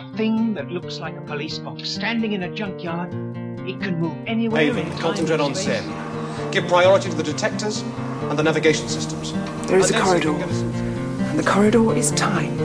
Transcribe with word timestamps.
A 0.00 0.16
thing 0.16 0.54
that 0.54 0.70
looks 0.70 0.98
like 0.98 1.16
a 1.16 1.20
police 1.20 1.58
box 1.58 1.88
standing 1.88 2.32
in 2.32 2.42
a 2.44 2.50
junkyard. 2.54 3.12
It 3.68 3.80
can 3.80 4.00
move 4.00 4.16
anywhere. 4.26 4.62
Haven, 4.62 4.86
in 4.86 4.92
time 4.92 5.00
concentrate 5.00 5.40
on 5.40 5.54
space. 5.54 5.82
Sen. 5.82 6.50
Give 6.50 6.66
priority 6.66 7.10
to 7.10 7.16
the 7.16 7.22
detectors 7.22 7.82
and 8.30 8.38
the 8.38 8.42
navigation 8.42 8.88
systems. 8.88 9.32
There 9.68 9.78
is 9.78 9.90
a 9.90 10.00
corridor. 10.00 10.30
can 10.30 10.38
get 10.38 10.48
us- 10.48 10.62
And 11.30 11.38
the 11.38 11.42
corridor 11.42 11.94
is 11.94 12.12
time. 12.12 12.58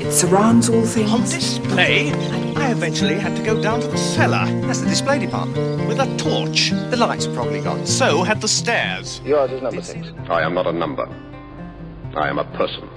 It 0.00 0.12
surrounds 0.12 0.68
all 0.68 0.82
things. 0.84 1.10
On 1.12 1.20
display, 1.22 2.12
I 2.56 2.70
eventually 2.72 3.14
had 3.14 3.34
to 3.36 3.42
go 3.42 3.60
down 3.62 3.80
to 3.80 3.88
the 3.88 3.96
cellar 3.98 4.44
That's 4.66 4.80
the 4.80 4.88
display 4.88 5.18
department. 5.18 5.88
with 5.88 5.98
a 5.98 6.06
torch. 6.18 6.72
The 6.90 6.96
lights 6.96 7.26
are 7.26 7.32
probably 7.34 7.60
gone. 7.60 7.86
So 7.86 8.22
had 8.22 8.40
the 8.40 8.48
stairs. 8.48 9.20
Yours 9.24 9.50
is 9.50 9.62
number 9.62 9.82
six. 9.82 10.12
I 10.28 10.42
am 10.42 10.52
not 10.54 10.66
a 10.66 10.72
number. 10.72 11.08
I 12.14 12.28
am 12.28 12.38
a 12.38 12.44
person. 12.44 12.88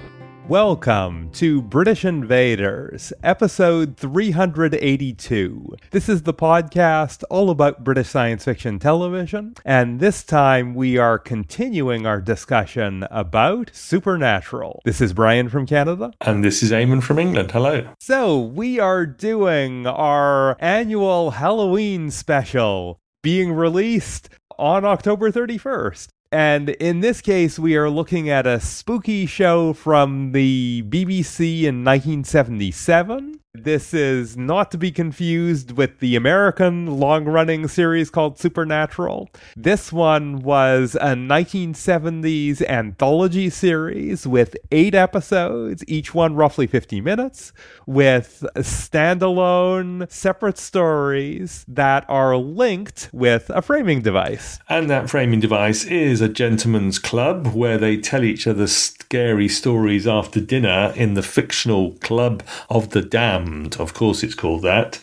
Welcome 0.52 1.30
to 1.36 1.62
British 1.62 2.04
Invaders, 2.04 3.14
episode 3.24 3.96
382. 3.96 5.78
This 5.92 6.10
is 6.10 6.24
the 6.24 6.34
podcast 6.34 7.24
all 7.30 7.50
about 7.50 7.86
British 7.86 8.10
science 8.10 8.44
fiction 8.44 8.78
television, 8.78 9.54
and 9.64 10.02
this 10.02 10.26
time 10.26 10.76
we 10.76 10.98
are 10.98 11.18
continuing 11.18 12.06
our 12.06 12.20
discussion 12.20 13.08
about 13.10 13.72
Supernatural. 13.74 14.82
This 14.84 15.00
is 15.00 15.14
Brian 15.14 15.48
from 15.48 15.66
Canada. 15.66 16.12
And 16.20 16.44
this 16.44 16.62
is 16.62 16.72
Eamon 16.72 17.02
from 17.02 17.18
England. 17.18 17.52
Hello. 17.52 17.88
So, 18.02 18.38
we 18.38 18.78
are 18.78 19.06
doing 19.06 19.88
our 19.88 20.58
annual 20.60 21.32
Halloween 21.32 22.12
special 22.12 23.00
being 23.22 23.54
released 23.54 24.28
on 24.60 24.84
October 24.84 25.32
31st. 25.32 26.10
And 26.32 26.70
in 26.70 27.02
this 27.02 27.20
case, 27.20 27.60
we 27.60 27.76
are 27.76 27.90
looking 27.90 28.30
at 28.30 28.48
a 28.48 28.62
spooky 28.62 29.26
show 29.26 29.74
from 29.74 30.32
the 30.32 30.82
BBC 30.88 31.64
in 31.64 31.84
1977. 31.84 33.42
This 33.54 33.94
is 33.94 34.38
not 34.38 34.72
to 34.72 34.78
be 34.78 34.94
confused 34.94 35.74
with 35.74 36.00
the 36.00 36.16
American 36.16 37.00
long 37.02 37.26
running 37.26 37.68
series 37.68 38.10
called 38.10 38.40
Supernatural. 38.40 39.30
This 39.58 39.92
one 39.92 40.40
was 40.40 40.96
a 40.96 41.16
1970s 41.16 42.66
anthology 42.66 43.50
series 43.50 44.26
with 44.26 44.56
eight 44.72 44.96
episodes, 44.96 45.84
each 45.86 46.14
one 46.14 46.34
roughly 46.34 46.66
50 46.66 47.02
minutes, 47.02 47.52
with 47.86 48.46
standalone 48.56 50.10
separate 50.10 50.58
stories 50.58 51.66
that 51.68 52.06
are 52.08 52.38
linked 52.38 53.10
with 53.12 53.50
a 53.50 53.62
framing 53.62 54.02
device. 54.02 54.60
And 54.70 54.90
that 54.90 55.10
framing 55.10 55.42
device 55.42 55.84
is 55.84 56.22
a 56.22 56.30
gentleman's 56.30 57.00
club 57.00 57.48
where 57.48 57.78
they 57.78 57.98
tell 57.98 58.24
each 58.24 58.48
other 58.48 58.68
scary 58.68 59.50
stories 59.50 60.08
after 60.08 60.40
dinner 60.40 60.94
in 60.96 61.16
the 61.16 61.22
fictional 61.22 61.96
Club 61.96 62.44
of 62.70 62.92
the 62.92 63.02
Damned. 63.02 63.41
Of 63.80 63.94
course, 63.94 64.24
it's 64.24 64.36
called 64.36 64.64
that. 64.64 65.00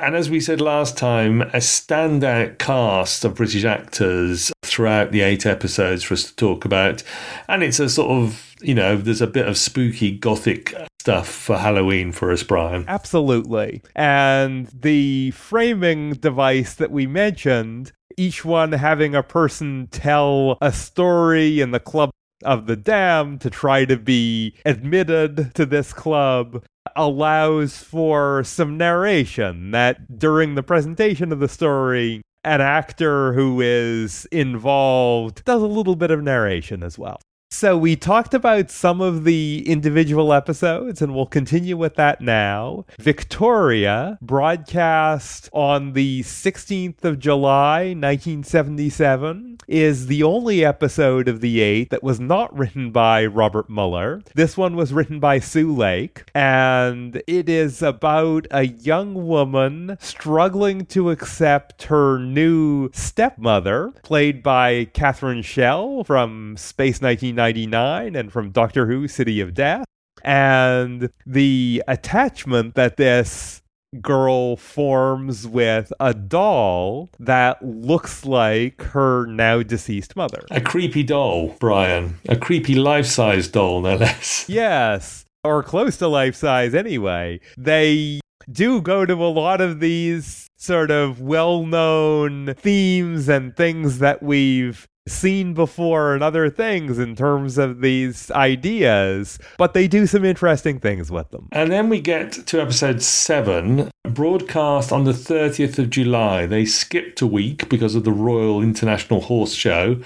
And 0.00 0.14
as 0.14 0.30
we 0.30 0.40
said 0.40 0.60
last 0.60 0.96
time, 0.96 1.42
a 1.42 1.58
standout 1.58 2.58
cast 2.58 3.24
of 3.24 3.34
British 3.34 3.64
actors 3.64 4.52
throughout 4.62 5.10
the 5.10 5.22
eight 5.22 5.44
episodes 5.44 6.04
for 6.04 6.14
us 6.14 6.24
to 6.24 6.36
talk 6.36 6.64
about. 6.64 7.02
And 7.48 7.64
it's 7.64 7.80
a 7.80 7.88
sort 7.88 8.10
of, 8.10 8.54
you 8.62 8.74
know, 8.74 8.96
there's 8.96 9.20
a 9.20 9.26
bit 9.26 9.48
of 9.48 9.58
spooky 9.58 10.16
gothic 10.16 10.74
stuff 11.00 11.28
for 11.28 11.58
Halloween 11.58 12.12
for 12.12 12.30
us, 12.30 12.44
Brian. 12.44 12.84
Absolutely. 12.86 13.82
And 13.96 14.68
the 14.68 15.32
framing 15.32 16.12
device 16.12 16.74
that 16.74 16.92
we 16.92 17.08
mentioned, 17.08 17.90
each 18.16 18.44
one 18.44 18.72
having 18.72 19.14
a 19.16 19.24
person 19.24 19.88
tell 19.90 20.56
a 20.60 20.72
story 20.72 21.60
in 21.60 21.72
the 21.72 21.80
club 21.80 22.10
of 22.44 22.66
the 22.66 22.76
dam 22.76 23.38
to 23.38 23.50
try 23.50 23.84
to 23.84 23.96
be 23.96 24.54
admitted 24.64 25.54
to 25.54 25.66
this 25.66 25.92
club 25.92 26.64
allows 26.96 27.78
for 27.78 28.42
some 28.44 28.76
narration 28.76 29.70
that 29.70 30.18
during 30.18 30.54
the 30.54 30.62
presentation 30.62 31.32
of 31.32 31.38
the 31.38 31.48
story 31.48 32.22
an 32.42 32.60
actor 32.60 33.34
who 33.34 33.60
is 33.60 34.26
involved 34.32 35.44
does 35.44 35.62
a 35.62 35.66
little 35.66 35.96
bit 35.96 36.10
of 36.10 36.22
narration 36.22 36.82
as 36.82 36.98
well. 36.98 37.20
So 37.52 37.76
we 37.76 37.96
talked 37.96 38.32
about 38.32 38.70
some 38.70 39.00
of 39.00 39.24
the 39.24 39.64
individual 39.66 40.32
episodes, 40.32 41.02
and 41.02 41.12
we'll 41.14 41.26
continue 41.26 41.76
with 41.76 41.96
that 41.96 42.20
now. 42.20 42.86
Victoria 43.00 44.18
broadcast 44.22 45.50
on 45.52 45.92
the 45.92 46.22
16th 46.22 47.04
of 47.04 47.18
July, 47.18 47.88
1977, 47.88 49.58
is 49.66 50.06
the 50.06 50.22
only 50.22 50.64
episode 50.64 51.26
of 51.26 51.40
the 51.40 51.60
eight 51.60 51.90
that 51.90 52.04
was 52.04 52.20
not 52.20 52.56
written 52.56 52.92
by 52.92 53.26
Robert 53.26 53.68
Muller. 53.68 54.22
This 54.34 54.56
one 54.56 54.76
was 54.76 54.92
written 54.92 55.18
by 55.18 55.40
Sue 55.40 55.74
Lake, 55.74 56.30
and 56.32 57.20
it 57.26 57.48
is 57.48 57.82
about 57.82 58.46
a 58.52 58.68
young 58.68 59.26
woman 59.26 59.96
struggling 60.00 60.86
to 60.86 61.10
accept 61.10 61.82
her 61.84 62.16
new 62.16 62.90
stepmother, 62.92 63.92
played 64.04 64.40
by 64.40 64.84
Catherine 64.94 65.42
Schell 65.42 66.04
from 66.04 66.56
Space 66.56 67.02
1999 67.40 68.16
and 68.16 68.32
from 68.32 68.50
Doctor 68.50 68.86
Who 68.86 69.08
City 69.08 69.40
of 69.40 69.54
Death. 69.54 69.84
And 70.22 71.10
the 71.26 71.82
attachment 71.88 72.74
that 72.74 72.96
this 72.96 73.62
girl 74.00 74.56
forms 74.56 75.46
with 75.46 75.92
a 75.98 76.14
doll 76.14 77.10
that 77.18 77.64
looks 77.64 78.24
like 78.24 78.82
her 78.82 79.26
now 79.26 79.62
deceased 79.62 80.14
mother. 80.14 80.44
A 80.50 80.60
creepy 80.60 81.02
doll, 81.02 81.56
Brian. 81.58 82.18
A 82.28 82.36
creepy 82.36 82.74
life 82.74 83.06
size 83.06 83.48
doll, 83.48 83.80
no 83.80 83.96
less. 83.96 84.46
Yes, 84.48 85.24
or 85.42 85.62
close 85.62 85.96
to 85.98 86.08
life 86.08 86.36
size 86.36 86.74
anyway. 86.74 87.40
They 87.56 88.20
do 88.50 88.80
go 88.80 89.06
to 89.06 89.14
a 89.14 89.30
lot 89.30 89.60
of 89.60 89.80
these 89.80 90.48
sort 90.56 90.90
of 90.90 91.20
well 91.20 91.64
known 91.64 92.54
themes 92.54 93.28
and 93.28 93.56
things 93.56 93.98
that 93.98 94.22
we've 94.22 94.86
seen 95.10 95.54
before 95.54 96.14
and 96.14 96.22
other 96.22 96.48
things 96.48 96.98
in 96.98 97.16
terms 97.16 97.58
of 97.58 97.80
these 97.80 98.30
ideas, 98.30 99.38
but 99.58 99.74
they 99.74 99.88
do 99.88 100.06
some 100.06 100.24
interesting 100.24 100.78
things 100.78 101.10
with 101.10 101.30
them. 101.30 101.48
And 101.52 101.70
then 101.70 101.88
we 101.88 102.00
get 102.00 102.32
to 102.46 102.60
episode 102.60 103.02
seven, 103.02 103.90
broadcast 104.04 104.92
on 104.92 105.04
the 105.04 105.12
30th 105.12 105.78
of 105.78 105.90
July. 105.90 106.46
They 106.46 106.64
skipped 106.64 107.20
a 107.20 107.26
week 107.26 107.68
because 107.68 107.94
of 107.94 108.04
the 108.04 108.12
Royal 108.12 108.62
International 108.62 109.20
Horse 109.20 109.52
Show. 109.52 110.00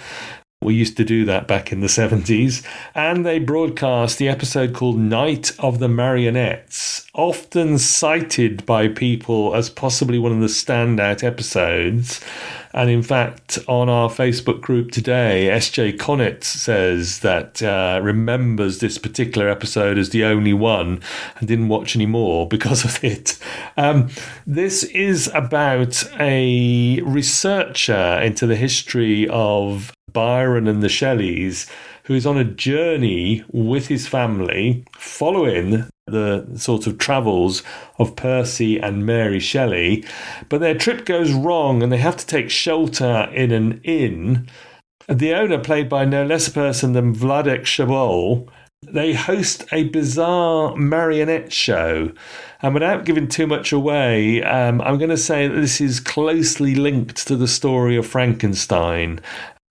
We 0.64 0.74
used 0.74 0.96
to 0.96 1.04
do 1.04 1.26
that 1.26 1.46
back 1.46 1.72
in 1.72 1.80
the 1.80 1.88
70s. 1.88 2.64
And 2.94 3.26
they 3.26 3.38
broadcast 3.38 4.18
the 4.18 4.28
episode 4.28 4.74
called 4.74 4.98
Night 4.98 5.52
of 5.58 5.78
the 5.78 5.88
Marionettes, 5.88 7.06
often 7.12 7.76
cited 7.76 8.64
by 8.64 8.88
people 8.88 9.54
as 9.54 9.68
possibly 9.68 10.18
one 10.18 10.32
of 10.32 10.40
the 10.40 10.46
standout 10.46 11.22
episodes. 11.22 12.24
And 12.74 12.90
in 12.90 13.04
fact, 13.04 13.60
on 13.68 13.88
our 13.88 14.10
Facebook 14.10 14.60
group 14.60 14.90
today, 14.90 15.48
SJ 15.52 15.96
Connett 15.96 16.42
says 16.42 17.20
that 17.20 17.62
uh, 17.62 18.00
remembers 18.02 18.80
this 18.80 18.98
particular 18.98 19.48
episode 19.48 19.96
as 19.96 20.10
the 20.10 20.24
only 20.24 20.52
one 20.52 21.00
and 21.38 21.46
didn't 21.46 21.68
watch 21.68 21.94
any 21.94 22.06
more 22.06 22.48
because 22.48 22.84
of 22.84 23.02
it. 23.04 23.38
Um, 23.76 24.10
this 24.44 24.82
is 24.82 25.30
about 25.32 26.02
a 26.18 27.00
researcher 27.02 28.20
into 28.20 28.44
the 28.44 28.56
history 28.56 29.28
of 29.28 29.92
Byron 30.12 30.66
and 30.66 30.82
the 30.82 30.88
Shelleys 30.88 31.70
who 32.04 32.14
is 32.14 32.26
on 32.26 32.36
a 32.36 32.44
journey 32.44 33.44
with 33.50 33.86
his 33.86 34.06
family 34.06 34.84
following 34.98 35.88
the 36.06 36.46
sort 36.56 36.86
of 36.86 36.98
travels 36.98 37.62
of 37.98 38.16
Percy 38.16 38.78
and 38.78 39.06
Mary 39.06 39.40
Shelley. 39.40 40.04
But 40.48 40.60
their 40.60 40.76
trip 40.76 41.06
goes 41.06 41.32
wrong 41.32 41.82
and 41.82 41.90
they 41.90 41.98
have 41.98 42.16
to 42.18 42.26
take 42.26 42.50
shelter 42.50 43.28
in 43.32 43.50
an 43.52 43.80
inn. 43.84 44.48
The 45.08 45.34
owner, 45.34 45.58
played 45.58 45.88
by 45.88 46.04
no 46.04 46.24
less 46.24 46.48
a 46.48 46.52
person 46.52 46.92
than 46.92 47.14
Vladek 47.14 47.62
Sheybal, 47.62 48.48
they 48.82 49.14
host 49.14 49.64
a 49.72 49.84
bizarre 49.84 50.76
marionette 50.76 51.52
show. 51.52 52.12
And 52.60 52.74
without 52.74 53.04
giving 53.04 53.28
too 53.28 53.46
much 53.46 53.72
away, 53.72 54.42
um, 54.42 54.80
I'm 54.82 54.98
going 54.98 55.10
to 55.10 55.16
say 55.16 55.48
that 55.48 55.54
this 55.54 55.80
is 55.80 56.00
closely 56.00 56.74
linked 56.74 57.26
to 57.26 57.36
the 57.36 57.48
story 57.48 57.96
of 57.96 58.06
Frankenstein. 58.06 59.20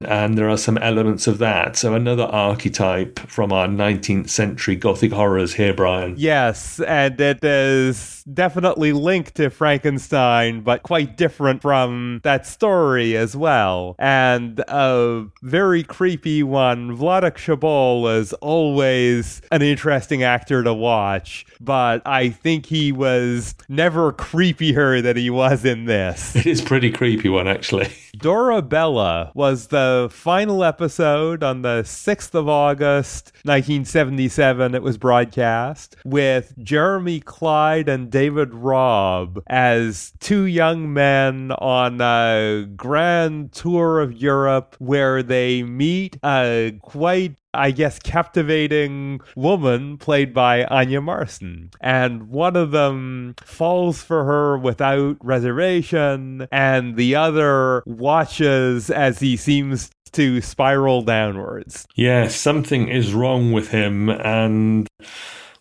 And 0.06 0.38
there 0.38 0.50
are 0.50 0.58
some 0.58 0.78
elements 0.78 1.28
of 1.28 1.38
that. 1.40 1.76
So, 1.76 1.94
another 1.94 2.24
archetype 2.24 3.20
from 3.20 3.52
our 3.52 3.68
19th 3.68 4.30
century 4.30 4.76
Gothic 4.76 5.12
horrors 5.12 5.54
here, 5.54 5.74
Brian. 5.74 6.16
Yes, 6.18 6.80
and 6.80 7.20
it 7.20 7.44
is 7.44 8.24
definitely 8.32 8.94
linked 8.94 9.36
to 9.36 9.50
Frankenstein, 9.50 10.62
but 10.62 10.84
quite 10.84 11.18
different 11.18 11.62
from 11.62 12.22
that 12.24 12.46
story 12.46 13.18
as 13.18 13.36
well. 13.36 13.96
And 14.00 14.60
a 14.68 15.26
very 15.42 15.84
creepy 15.84 16.44
one. 16.44 16.98
Vladek 16.98 17.36
Sheybal 17.36 18.20
is 18.20 18.34
always 18.34 19.42
an 19.52 19.62
interesting 19.62 20.24
actor 20.24 20.64
to 20.64 20.74
watch, 20.74 21.46
but 21.60 22.02
I 22.06 22.30
think 22.30 22.66
he 22.66 22.92
was 22.92 23.56
never 23.68 24.14
creepier 24.14 25.02
than 25.02 25.18
he 25.18 25.30
was 25.30 25.66
in 25.66 25.86
this. 25.86 26.36
It 26.36 26.46
is 26.46 26.62
pretty 26.62 26.92
creepy 26.92 27.30
one, 27.30 27.48
actually. 27.48 27.92
Dorabella 28.18 29.32
was 29.36 29.68
the 29.68 29.84
the 29.84 30.10
final 30.10 30.64
episode 30.64 31.44
on 31.44 31.62
the 31.62 31.84
6th 31.84 32.34
of 32.34 32.48
August, 32.48 33.34
1977. 33.44 34.74
It 34.74 34.82
was 34.82 34.98
broadcast 34.98 35.98
with 36.06 36.54
Jeremy 36.58 37.20
Clyde 37.20 37.90
and 37.90 38.10
David 38.10 38.54
Robb 38.54 39.44
as 39.48 40.14
two 40.22 40.46
young 40.46 40.94
men 40.94 41.52
on 41.52 42.00
a 42.00 42.66
grand 42.78 43.52
tour 43.52 44.00
of 44.00 44.14
Europe 44.14 44.76
where 44.80 45.22
they 45.22 45.64
meet 45.64 46.18
a 46.24 46.80
quite 46.82 47.36
I 47.54 47.72
guess, 47.72 48.00
captivating 48.00 49.22
woman 49.36 49.98
played 49.98 50.34
by 50.34 50.66
Anya 50.66 51.02
Marson. 51.02 51.72
And 51.82 52.30
one 52.30 52.56
of 52.56 52.72
them 52.72 53.36
falls 53.44 54.02
for 54.02 54.26
her 54.26 54.58
without 54.58 55.18
reservation, 55.22 56.48
and 56.52 56.96
the 56.96 57.16
other 57.16 57.84
watches 57.86 58.90
as 58.90 59.20
he 59.20 59.38
seems 59.38 59.92
to 60.14 60.42
spiral 60.42 61.02
downwards. 61.02 61.88
Yeah, 61.96 62.28
something 62.28 62.88
is 62.88 63.14
wrong 63.14 63.52
with 63.52 63.70
him, 63.70 64.10
and 64.10 64.88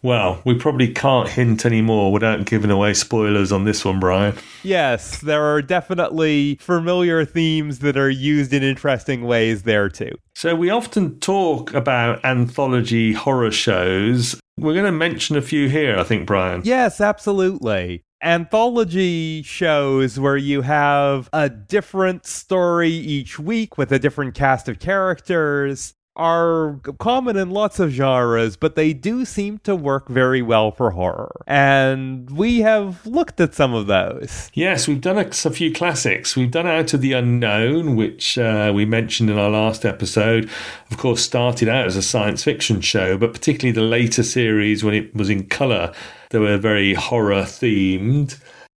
well, 0.03 0.41
we 0.45 0.55
probably 0.55 0.93
can't 0.93 1.29
hint 1.29 1.65
anymore 1.65 2.13
without 2.13 2.45
giving 2.45 2.71
away 2.71 2.95
spoilers 2.95 3.53
on 3.53 3.65
this 3.65 3.85
one, 3.85 4.01
Brian. 4.01 4.37
Yes, 4.63 5.21
there 5.21 5.43
are 5.45 5.63
definitely 5.63 6.57
familiar 6.61 7.25
themes 7.25 7.81
that 7.81 7.97
are 7.97 8.11
used 8.11 8.53
in 8.53 8.63
interesting 8.63 9.25
ways 9.25 9.63
there 9.63 9.89
too. 9.89 10.13
So, 10.35 10.57
we 10.57 10.71
often 10.71 11.21
talk 11.21 11.73
about 11.75 12.25
anthology 12.25 13.13
horror 13.13 13.53
shows. 13.53 14.41
We're 14.59 14.75
going 14.75 14.87
to 14.87 14.93
mention 14.93 15.37
a 15.37 15.43
few 15.43 15.69
here, 15.69 15.99
I 15.99 16.03
think, 16.03 16.27
Brian. 16.27 16.63
Yes, 16.65 17.01
absolutely 17.01 18.05
anthology 18.23 19.43
shows 19.43 20.19
where 20.19 20.37
you 20.37 20.63
have 20.63 21.29
a 21.33 21.49
different 21.49 22.25
story 22.25 22.91
each 22.91 23.39
week 23.39 23.77
with 23.77 23.91
a 23.91 23.99
different 23.99 24.35
cast 24.35 24.69
of 24.69 24.79
characters 24.79 25.95
are 26.15 26.79
common 26.99 27.37
in 27.37 27.51
lots 27.51 27.81
of 27.81 27.91
genres, 27.91 28.57
but 28.57 28.77
they 28.77 28.93
do 28.93 29.25
seem 29.25 29.59
to 29.59 29.75
work 29.75 30.09
very 30.09 30.43
well 30.43 30.71
for 30.71 30.91
horror. 30.91 31.43
And 31.47 32.31
we 32.31 32.61
have 32.61 33.07
looked 33.07 33.41
at 33.41 33.55
some 33.55 33.73
of 33.75 33.87
those. 33.87 34.51
Yes, 34.55 34.87
we've 34.87 35.01
done 35.01 35.19
a, 35.19 35.27
a 35.27 35.51
few 35.51 35.73
classics. 35.73 36.37
We've 36.37 36.51
done 36.51 36.67
Out 36.67 36.93
of 36.93 37.01
the 37.01 37.13
Unknown, 37.13 37.97
which 37.97 38.37
uh, 38.37 38.73
we 38.75 38.85
mentioned 38.85 39.31
in 39.31 39.39
our 39.39 39.51
last 39.51 39.85
episode. 39.85 40.51
Of 40.91 40.99
course, 40.99 41.23
started 41.23 41.69
out 41.69 41.87
as 41.87 41.97
a 41.97 42.03
science 42.03 42.45
fiction 42.45 42.81
show, 42.81 43.17
but 43.17 43.33
particularly 43.33 43.73
the 43.73 43.83
later 43.83 44.23
series 44.23 44.85
when 44.85 44.95
it 44.95 45.15
was 45.15 45.31
in 45.31 45.47
colour, 45.47 45.95
they 46.31 46.39
were 46.39 46.59
very 46.59 46.95
horror 46.95 47.43
themed. 47.43 48.39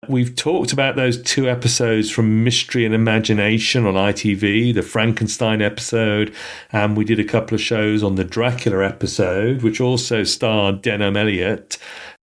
We've 0.09 0.35
talked 0.35 0.73
about 0.73 0.97
those 0.97 1.23
two 1.23 1.49
episodes 1.49 2.11
from 2.11 2.43
Mystery 2.43 2.85
and 2.85 2.93
Imagination 2.93 3.87
on 3.87 3.95
ITV, 3.95 4.75
the 4.75 4.83
Frankenstein 4.83 5.63
episode, 5.63 6.35
and 6.73 6.97
we 6.97 7.05
did 7.05 7.21
a 7.21 7.25
couple 7.25 7.55
of 7.55 7.61
shows 7.61 8.03
on 8.03 8.17
the 8.17 8.25
Dracula 8.25 8.85
episode, 8.85 9.63
which 9.63 9.81
also 9.81 10.25
starred 10.25 10.83
Denholm 10.83 11.17
Elliott 11.17 11.79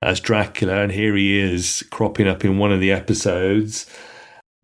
as 0.03 0.21
Dracula, 0.21 0.83
and 0.83 0.93
here 0.93 1.17
he 1.17 1.41
is 1.41 1.83
cropping 1.91 2.29
up 2.29 2.45
in 2.45 2.59
one 2.59 2.73
of 2.73 2.81
the 2.81 2.93
episodes. 2.93 3.87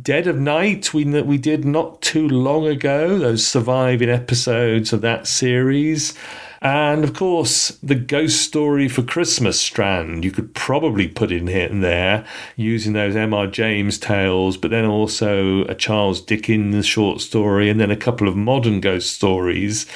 Dead 0.03 0.27
of 0.27 0.37
Night, 0.37 0.93
we 0.93 1.05
we 1.23 1.39
did 1.39 1.65
not 1.65 2.03
too 2.03 2.29
long 2.29 2.67
ago. 2.67 3.19
Those 3.19 3.47
surviving 3.47 4.11
episodes 4.11 4.93
of 4.93 5.01
that 5.01 5.27
series. 5.27 6.13
And 6.61 7.05
of 7.05 7.15
course, 7.15 7.69
the 7.83 7.95
ghost 7.95 8.43
story 8.43 8.89
for 8.89 9.03
Christmas 9.03 9.61
strand 9.61 10.25
you 10.25 10.33
could 10.33 10.55
probably 10.55 11.07
put 11.07 11.31
in 11.31 11.47
here 11.47 11.69
and 11.69 11.85
there 11.85 12.27
using 12.57 12.95
those 12.95 13.15
M.R. 13.15 13.47
James 13.47 13.99
tales, 13.99 14.57
but 14.57 14.71
then 14.71 14.85
also 14.85 15.65
a 15.67 15.75
Charles 15.75 16.21
Dickens 16.21 16.87
short 16.87 17.21
story 17.21 17.69
and 17.71 17.81
then 17.81 17.91
a 17.91 17.97
couple 17.97 18.27
of 18.27 18.37
modern 18.37 18.81
ghost 18.81 19.13
stories 19.13 19.87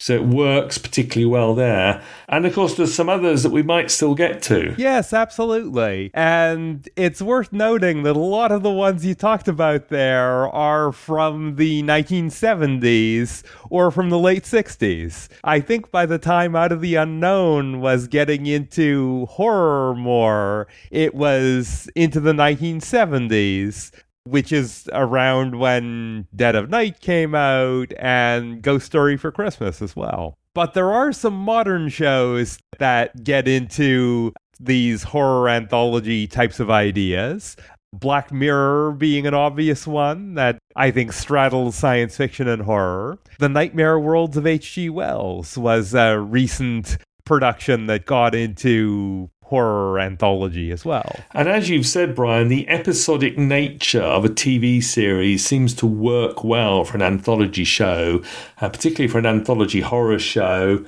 so 0.00 0.14
it 0.14 0.24
works 0.24 0.78
particularly 0.78 1.30
well 1.30 1.54
there. 1.54 2.02
And 2.28 2.46
of 2.46 2.54
course, 2.54 2.74
there's 2.74 2.94
some 2.94 3.10
others 3.10 3.42
that 3.42 3.50
we 3.50 3.62
might 3.62 3.90
still 3.90 4.14
get 4.14 4.40
to. 4.44 4.74
Yes, 4.78 5.12
absolutely. 5.12 6.10
And 6.14 6.88
it's 6.96 7.20
worth 7.20 7.52
noting 7.52 8.02
that 8.04 8.16
a 8.16 8.18
lot 8.18 8.50
of 8.50 8.62
the 8.62 8.70
ones 8.70 9.04
you 9.04 9.14
talked 9.14 9.46
about 9.46 9.88
there 9.88 10.48
are 10.48 10.90
from 10.90 11.56
the 11.56 11.82
1970s 11.82 13.42
or 13.68 13.90
from 13.90 14.08
the 14.08 14.18
late 14.18 14.44
60s. 14.44 15.28
I 15.44 15.60
think 15.60 15.90
by 15.90 16.06
the 16.06 16.18
time 16.18 16.56
Out 16.56 16.72
of 16.72 16.80
the 16.80 16.94
Unknown 16.94 17.80
was 17.80 18.08
getting 18.08 18.46
into 18.46 19.26
horror 19.26 19.94
more, 19.94 20.66
it 20.90 21.14
was 21.14 21.90
into 21.94 22.20
the 22.20 22.32
1970s 22.32 23.92
which 24.24 24.52
is 24.52 24.88
around 24.92 25.58
when 25.58 26.26
Dead 26.34 26.54
of 26.54 26.70
Night 26.70 27.00
came 27.00 27.34
out 27.34 27.92
and 27.98 28.62
Ghost 28.62 28.86
Story 28.86 29.16
for 29.16 29.32
Christmas 29.32 29.80
as 29.82 29.96
well. 29.96 30.36
But 30.54 30.74
there 30.74 30.92
are 30.92 31.12
some 31.12 31.34
modern 31.34 31.88
shows 31.88 32.58
that 32.78 33.22
get 33.22 33.46
into 33.46 34.32
these 34.58 35.04
horror 35.04 35.48
anthology 35.48 36.26
types 36.26 36.60
of 36.60 36.70
ideas. 36.70 37.56
Black 37.92 38.30
Mirror 38.30 38.92
being 38.92 39.26
an 39.26 39.34
obvious 39.34 39.86
one 39.86 40.34
that 40.34 40.58
I 40.76 40.90
think 40.90 41.12
straddles 41.12 41.74
science 41.74 42.16
fiction 42.16 42.46
and 42.46 42.62
horror. 42.62 43.18
The 43.38 43.48
Nightmare 43.48 43.98
Worlds 43.98 44.36
of 44.36 44.46
H.G. 44.46 44.90
Wells 44.90 45.58
was 45.58 45.94
a 45.94 46.18
recent 46.18 46.98
production 47.24 47.86
that 47.86 48.06
got 48.06 48.34
into 48.34 49.30
horror 49.50 49.98
anthology 49.98 50.70
as 50.70 50.84
well. 50.84 51.16
And 51.34 51.48
as 51.48 51.68
you've 51.68 51.86
said, 51.86 52.14
Brian, 52.14 52.46
the 52.46 52.68
episodic 52.68 53.36
nature 53.36 54.00
of 54.00 54.24
a 54.24 54.28
TV 54.28 54.80
series 54.80 55.44
seems 55.44 55.74
to 55.74 55.86
work 55.86 56.44
well 56.44 56.84
for 56.84 56.94
an 56.94 57.02
anthology 57.02 57.64
show, 57.64 58.22
uh, 58.60 58.68
particularly 58.68 59.10
for 59.10 59.18
an 59.18 59.26
anthology 59.26 59.80
horror 59.80 60.20
show. 60.20 60.84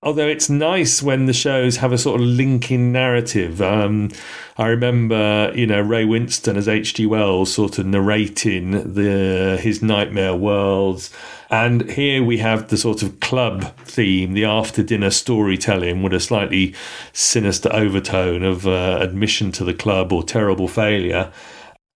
Although 0.00 0.28
it's 0.28 0.48
nice 0.48 1.02
when 1.02 1.26
the 1.26 1.32
shows 1.32 1.78
have 1.78 1.92
a 1.92 1.98
sort 1.98 2.20
of 2.20 2.26
linking 2.26 2.92
narrative. 2.92 3.60
Um, 3.60 4.10
I 4.56 4.68
remember, 4.68 5.52
you 5.56 5.66
know, 5.66 5.80
Ray 5.80 6.04
Winstone 6.04 6.56
as 6.56 6.68
H.G. 6.68 7.04
Wells 7.06 7.52
sort 7.52 7.78
of 7.78 7.86
narrating 7.86 8.94
the 8.94 9.58
his 9.60 9.82
nightmare 9.82 10.36
worlds 10.36 11.12
and 11.50 11.90
here 11.90 12.22
we 12.22 12.38
have 12.38 12.68
the 12.68 12.76
sort 12.76 13.02
of 13.02 13.20
club 13.20 13.74
theme, 13.78 14.34
the 14.34 14.44
after 14.44 14.82
dinner 14.82 15.10
storytelling 15.10 16.02
with 16.02 16.12
a 16.12 16.20
slightly 16.20 16.74
sinister 17.12 17.70
overtone 17.72 18.42
of 18.42 18.66
uh, 18.66 18.98
admission 19.00 19.50
to 19.52 19.64
the 19.64 19.72
club 19.72 20.12
or 20.12 20.22
terrible 20.22 20.68
failure. 20.68 21.32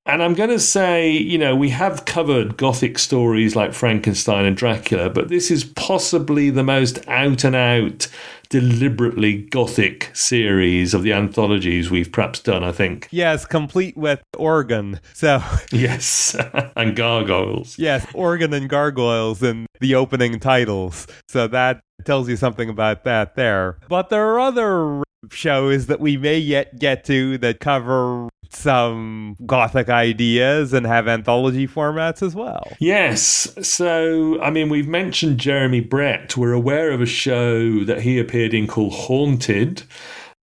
And 0.05 0.21
I'm 0.21 0.35
going 0.35 0.51
to 0.51 0.59
say, 0.59 1.13
you 1.13 1.39
know, 1.39 1.55
we 1.55 1.71
have 1.71 2.07
covered 2.07 2.57
gothic 2.57 2.99
stories 2.99 3.55
like 3.55 3.73
Frankenstein 3.73 4.45
and 4.45 4.57
Dracula, 4.57 5.09
but 5.09 5.29
this 5.29 5.49
is 5.49 5.63
possibly 5.63 6.51
the 6.51 6.65
most 6.65 7.07
out 7.09 7.45
and 7.45 7.55
out 7.55 8.09
deliberately 8.49 9.43
gothic 9.43 10.11
series 10.13 10.93
of 10.93 11.05
the 11.05 11.13
anthologies 11.13 11.91
we've 11.91 12.11
perhaps 12.11 12.41
done, 12.41 12.65
I 12.65 12.73
think. 12.73 13.09
Yes, 13.13 13.47
complete 13.47 13.97
with 13.97 14.21
organ. 14.37 15.01
So 15.15 15.41
Yes. 15.73 16.37
and 16.77 16.97
gargoyles. 16.97 17.79
Yes, 17.79 18.05
organ 18.13 18.53
and 18.53 18.69
gargoyles 18.69 19.41
in 19.43 19.67
the 19.81 19.94
opening 19.94 20.41
titles. 20.41 21.06
So 21.29 21.47
that 21.47 21.81
tells 22.05 22.29
you 22.29 22.37
something 22.37 22.69
about 22.69 23.05
that 23.05 23.37
there. 23.37 23.79
But 23.89 24.11
there 24.11 24.35
are 24.35 24.41
other 24.41 25.03
shows 25.31 25.86
that 25.86 26.00
we 26.00 26.17
may 26.17 26.38
yet 26.38 26.79
get 26.79 27.05
to 27.05 27.38
that 27.38 27.60
cover 27.60 28.29
some 28.50 29.36
gothic 29.46 29.88
ideas 29.88 30.72
and 30.72 30.86
have 30.86 31.08
anthology 31.08 31.67
formats 31.67 32.22
as 32.22 32.34
well. 32.34 32.62
Yes. 32.79 33.55
So, 33.62 34.41
I 34.43 34.50
mean, 34.50 34.69
we've 34.69 34.88
mentioned 34.88 35.38
Jeremy 35.38 35.81
Brett. 35.81 36.36
We're 36.36 36.52
aware 36.52 36.91
of 36.91 37.00
a 37.00 37.06
show 37.06 37.84
that 37.84 38.02
he 38.02 38.19
appeared 38.19 38.52
in 38.55 38.67
called 38.67 38.93
Haunted. 38.93 39.84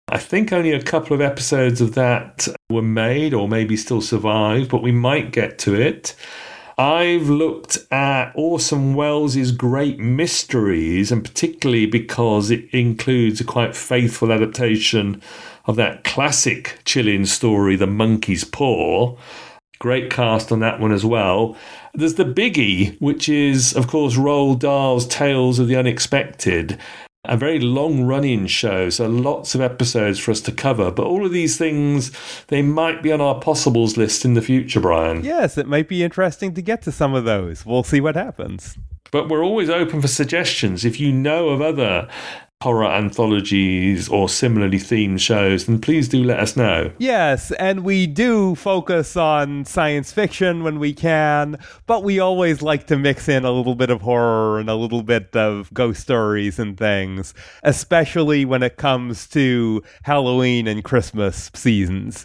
I 0.09 0.18
think 0.18 0.52
only 0.52 0.71
a 0.71 0.83
couple 0.83 1.14
of 1.14 1.21
episodes 1.21 1.80
of 1.80 1.95
that 1.95 2.47
were 2.71 2.83
made 2.83 3.35
or 3.35 3.49
maybe 3.49 3.76
still 3.76 4.00
survive, 4.00 4.68
but 4.68 4.83
we 4.83 4.92
might 4.92 5.33
get 5.33 5.59
to 5.61 5.75
it. 5.75 6.14
I've 6.78 7.30
looked 7.30 7.78
at 7.90 8.33
Orson 8.35 8.95
Welles' 8.95 9.50
Great 9.52 9.99
Mysteries, 9.99 11.11
and 11.11 11.25
particularly 11.25 11.87
because 11.87 12.50
it 12.50 12.68
includes 12.71 13.40
a 13.40 13.45
quite 13.45 13.75
faithful 13.75 14.30
adaptation 14.30 15.23
of 15.64 15.76
that 15.76 16.04
classic 16.04 16.80
chilling 16.85 17.25
story, 17.25 17.76
The 17.76 17.87
Monkey's 17.87 18.45
Paw. 18.45 19.16
Great 19.78 20.11
cast 20.11 20.52
on 20.52 20.61
that 20.61 20.78
one 20.78 20.92
as 20.92 21.04
well. 21.04 21.56
There's 21.95 22.16
the 22.16 22.25
biggie, 22.25 23.00
which 23.00 23.26
is, 23.26 23.75
of 23.75 23.87
course, 23.87 24.16
Roald 24.16 24.59
Dahl's 24.59 25.06
Tales 25.06 25.59
of 25.59 25.68
the 25.68 25.76
Unexpected. 25.76 26.78
A 27.28 27.37
very 27.37 27.59
long 27.59 28.04
running 28.04 28.47
show, 28.47 28.88
so 28.88 29.09
lots 29.09 29.54
of 29.54 29.61
episodes 29.61 30.18
for 30.18 30.30
us 30.30 30.40
to 30.42 30.52
cover. 30.52 30.90
But 30.90 31.06
all 31.06 31.26
of 31.26 31.33
these 31.33 31.59
things, 31.59 32.12
they 32.49 32.62
might 32.62 33.02
be 33.02 33.11
on 33.12 33.21
our 33.21 33.40
possibles 33.40 33.97
list 33.97 34.25
in 34.25 34.35
the 34.35 34.42
future, 34.42 34.80
Brian. 34.80 35.25
Yes, 35.25 35.59
it 35.59 35.66
might 35.66 35.88
be 35.88 36.04
interesting 36.04 36.54
to 36.54 36.62
get 36.62 36.83
to 36.83 36.92
some 36.92 37.14
of 37.14 37.25
those. 37.25 37.66
We'll 37.66 37.83
see 37.83 38.00
what 38.00 38.14
happens. 38.14 38.78
But 39.11 39.28
we're 39.28 39.45
always 39.45 39.71
open 39.71 40.00
for 40.00 40.09
suggestions. 40.09 40.85
If 40.85 41.00
you 41.00 41.12
know 41.12 41.49
of 41.49 41.61
other 41.61 42.09
horror 42.63 42.87
anthologies 42.87 44.09
or 44.09 44.29
similarly 44.29 44.79
themed 44.79 45.21
shows, 45.21 45.67
then 45.67 45.79
please 45.79 46.09
do 46.09 46.25
let 46.25 46.41
us 46.41 46.57
know. 46.57 46.91
Yes, 46.99 47.53
and 47.53 47.85
we 47.85 48.07
do 48.07 48.55
focus 48.55 49.17
on 49.17 49.65
science 49.65 50.13
fiction 50.13 50.65
when 50.65 50.79
we 50.79 50.95
can, 50.95 51.59
but 51.87 52.03
we 52.03 52.19
always 52.19 52.63
like 52.63 52.87
to 52.87 52.97
mix 52.97 53.29
in 53.29 53.45
a 53.45 53.51
little 53.51 53.75
bit 53.75 53.91
of 53.91 54.01
horror 54.01 54.59
and 54.59 54.71
a 54.71 54.75
little 54.75 55.03
bit 55.03 55.37
of 55.37 55.73
ghost 55.75 56.01
stories 56.01 56.59
and 56.59 56.79
things, 56.79 57.35
especially 57.63 58.45
when 58.45 58.63
it 58.63 58.77
comes 58.77 59.27
to 59.29 59.83
Halloween 60.05 60.67
and 60.67 60.83
Christmas 60.83 61.51
seasons. 61.55 62.25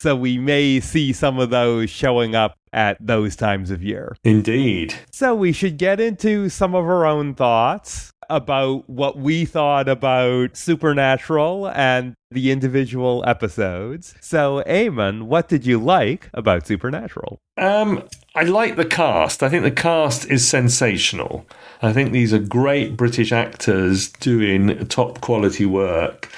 So 0.00 0.16
we 0.16 0.36
may 0.36 0.80
see 0.80 1.12
some 1.12 1.38
of 1.38 1.50
those 1.50 1.88
showing 1.88 2.34
up 2.34 2.56
at 2.72 2.96
those 3.00 3.36
times 3.36 3.70
of 3.70 3.82
year. 3.82 4.16
Indeed. 4.24 4.94
So 5.12 5.34
we 5.34 5.52
should 5.52 5.78
get 5.78 6.00
into 6.00 6.48
some 6.48 6.74
of 6.74 6.84
our 6.84 7.06
own 7.06 7.34
thoughts 7.34 8.12
about 8.34 8.88
what 8.88 9.18
we 9.18 9.44
thought 9.44 9.88
about 9.88 10.56
Supernatural 10.56 11.68
and 11.70 12.14
the 12.30 12.50
individual 12.50 13.22
episodes. 13.26 14.14
So, 14.20 14.62
Eamon, 14.66 15.24
what 15.24 15.48
did 15.48 15.66
you 15.66 15.78
like 15.78 16.30
about 16.32 16.66
Supernatural? 16.66 17.38
Um, 17.58 18.08
I 18.34 18.44
like 18.44 18.76
the 18.76 18.84
cast. 18.84 19.42
I 19.42 19.48
think 19.48 19.62
the 19.62 19.70
cast 19.70 20.30
is 20.30 20.48
sensational. 20.48 21.46
I 21.82 21.92
think 21.92 22.12
these 22.12 22.32
are 22.32 22.38
great 22.38 22.96
British 22.96 23.32
actors 23.32 24.10
doing 24.12 24.86
top 24.86 25.20
quality 25.20 25.66
work. 25.66 26.30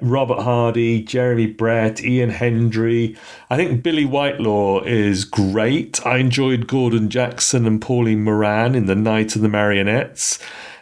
Robert 0.00 0.42
Hardy, 0.42 1.02
Jeremy 1.02 1.46
Brett, 1.46 2.02
Ian 2.02 2.30
Hendry. 2.30 3.16
I 3.50 3.56
think 3.56 3.82
Billie 3.82 4.06
Whitelaw 4.06 4.82
is 4.84 5.24
great. 5.24 6.04
I 6.06 6.18
enjoyed 6.18 6.66
Gordon 6.66 7.10
Jackson 7.10 7.66
and 7.66 7.82
Pauline 7.82 8.22
Moran 8.22 8.74
in 8.74 8.86
The 8.86 8.94
Night 8.94 9.36
of 9.36 9.42
the 9.42 9.48
Marionettes. 9.48 10.38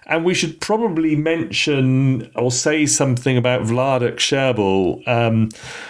And 0.09 0.25
we 0.25 0.33
should 0.33 0.61
probably 0.61 1.15
mention 1.17 2.31
or 2.35 2.51
say 2.51 2.87
something 2.87 3.37
about 3.37 3.63
Vladek 3.63 4.17
Sheybal, 4.17 4.99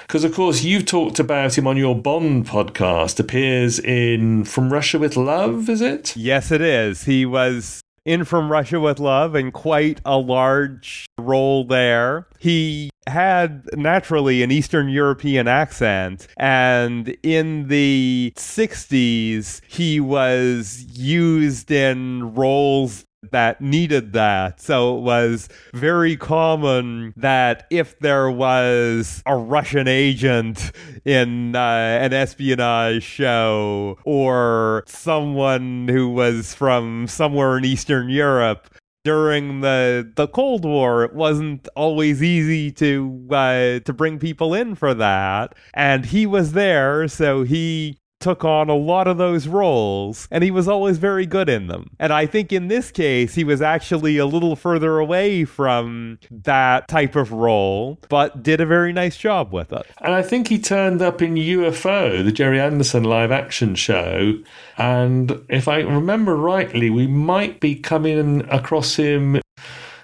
because 0.06 0.24
um, 0.24 0.30
of 0.30 0.34
course 0.34 0.64
you've 0.64 0.86
talked 0.86 1.20
about 1.20 1.56
him 1.56 1.68
on 1.68 1.76
your 1.76 1.94
Bond 1.94 2.46
podcast. 2.46 3.20
Appears 3.20 3.78
in 3.78 4.42
From 4.42 4.72
Russia 4.72 4.98
with 4.98 5.16
Love, 5.16 5.68
is 5.68 5.80
it? 5.80 6.16
Yes, 6.16 6.50
it 6.50 6.60
is. 6.60 7.04
He 7.04 7.24
was 7.24 7.80
in 8.04 8.24
From 8.24 8.50
Russia 8.50 8.80
with 8.80 8.98
Love 8.98 9.36
and 9.36 9.52
quite 9.52 10.00
a 10.04 10.16
large 10.16 11.06
role 11.16 11.64
there. 11.64 12.26
He 12.40 12.90
had 13.06 13.68
naturally 13.74 14.42
an 14.42 14.50
Eastern 14.50 14.88
European 14.88 15.46
accent, 15.46 16.26
and 16.36 17.16
in 17.22 17.68
the 17.68 18.32
60s, 18.36 19.60
he 19.68 20.00
was 20.00 20.84
used 20.92 21.70
in 21.70 22.34
roles 22.34 23.04
that 23.32 23.60
needed 23.60 24.12
that. 24.12 24.60
So 24.60 24.98
it 24.98 25.02
was 25.02 25.48
very 25.74 26.16
common 26.16 27.12
that 27.16 27.66
if 27.70 27.98
there 27.98 28.30
was 28.30 29.22
a 29.26 29.36
Russian 29.36 29.88
agent 29.88 30.72
in 31.04 31.56
uh, 31.56 31.58
an 32.00 32.12
espionage 32.12 33.02
show 33.02 33.98
or 34.04 34.84
someone 34.86 35.88
who 35.88 36.10
was 36.10 36.54
from 36.54 37.06
somewhere 37.06 37.58
in 37.58 37.64
Eastern 37.64 38.08
Europe, 38.08 38.74
during 39.04 39.60
the 39.60 40.12
the 40.16 40.26
Cold 40.28 40.64
War, 40.64 41.04
it 41.04 41.14
wasn't 41.14 41.66
always 41.74 42.22
easy 42.22 42.70
to 42.72 43.26
uh, 43.30 43.78
to 43.80 43.92
bring 43.92 44.18
people 44.18 44.52
in 44.54 44.74
for 44.74 44.92
that, 44.92 45.54
and 45.72 46.04
he 46.06 46.26
was 46.26 46.52
there, 46.52 47.08
so 47.08 47.42
he 47.42 47.98
took 48.20 48.44
on 48.44 48.68
a 48.68 48.74
lot 48.74 49.06
of 49.06 49.18
those 49.18 49.46
roles, 49.46 50.28
and 50.30 50.42
he 50.42 50.50
was 50.50 50.68
always 50.68 50.98
very 50.98 51.26
good 51.26 51.48
in 51.48 51.66
them. 51.66 51.90
And 51.98 52.12
I 52.12 52.26
think 52.26 52.52
in 52.52 52.68
this 52.68 52.90
case, 52.90 53.34
he 53.34 53.44
was 53.44 53.62
actually 53.62 54.18
a 54.18 54.26
little 54.26 54.56
further 54.56 54.98
away 54.98 55.44
from 55.44 56.18
that 56.30 56.88
type 56.88 57.16
of 57.16 57.32
role, 57.32 57.98
but 58.08 58.42
did 58.42 58.60
a 58.60 58.66
very 58.66 58.92
nice 58.92 59.16
job 59.16 59.52
with 59.52 59.72
it. 59.72 59.86
And 60.00 60.14
I 60.14 60.22
think 60.22 60.48
he 60.48 60.58
turned 60.58 61.02
up 61.02 61.22
in 61.22 61.34
UFO, 61.34 62.24
the 62.24 62.32
Gerry 62.32 62.60
Anderson 62.60 63.04
live 63.04 63.30
action 63.30 63.74
show. 63.74 64.34
And 64.76 65.44
if 65.48 65.68
I 65.68 65.80
remember 65.80 66.36
rightly, 66.36 66.90
we 66.90 67.06
might 67.06 67.60
be 67.60 67.74
coming 67.74 68.48
across 68.50 68.96
him 68.96 69.40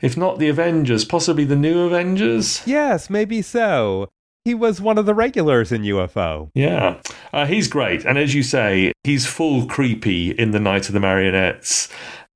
if 0.03 0.19
not 0.19 0.39
the 0.39 0.51
Avengers, 0.51 1.03
possibly 1.03 1.45
the 1.45 1.57
new 1.57 1.87
Avengers? 1.87 2.61
Yes, 2.67 3.09
maybe 3.09 3.41
so 3.41 4.11
he 4.45 4.55
was 4.55 4.81
one 4.81 4.99
of 4.99 5.07
the 5.07 5.15
regulars 5.15 5.73
in 5.73 5.83
UFO. 5.83 6.51
Yeah, 6.55 7.01
uh, 7.33 7.47
he's 7.47 7.69
great. 7.69 8.05
And 8.05 8.19
as 8.19 8.35
you 8.35 8.43
say, 8.43 8.93
he's 9.03 9.27
full 9.27 9.67
creepy 9.67 10.33
in 10.33 10.51
The 10.51 10.61
Night 10.61 10.89
of 10.89 10.93
the 10.93 11.01
Marionettes. 11.01 11.89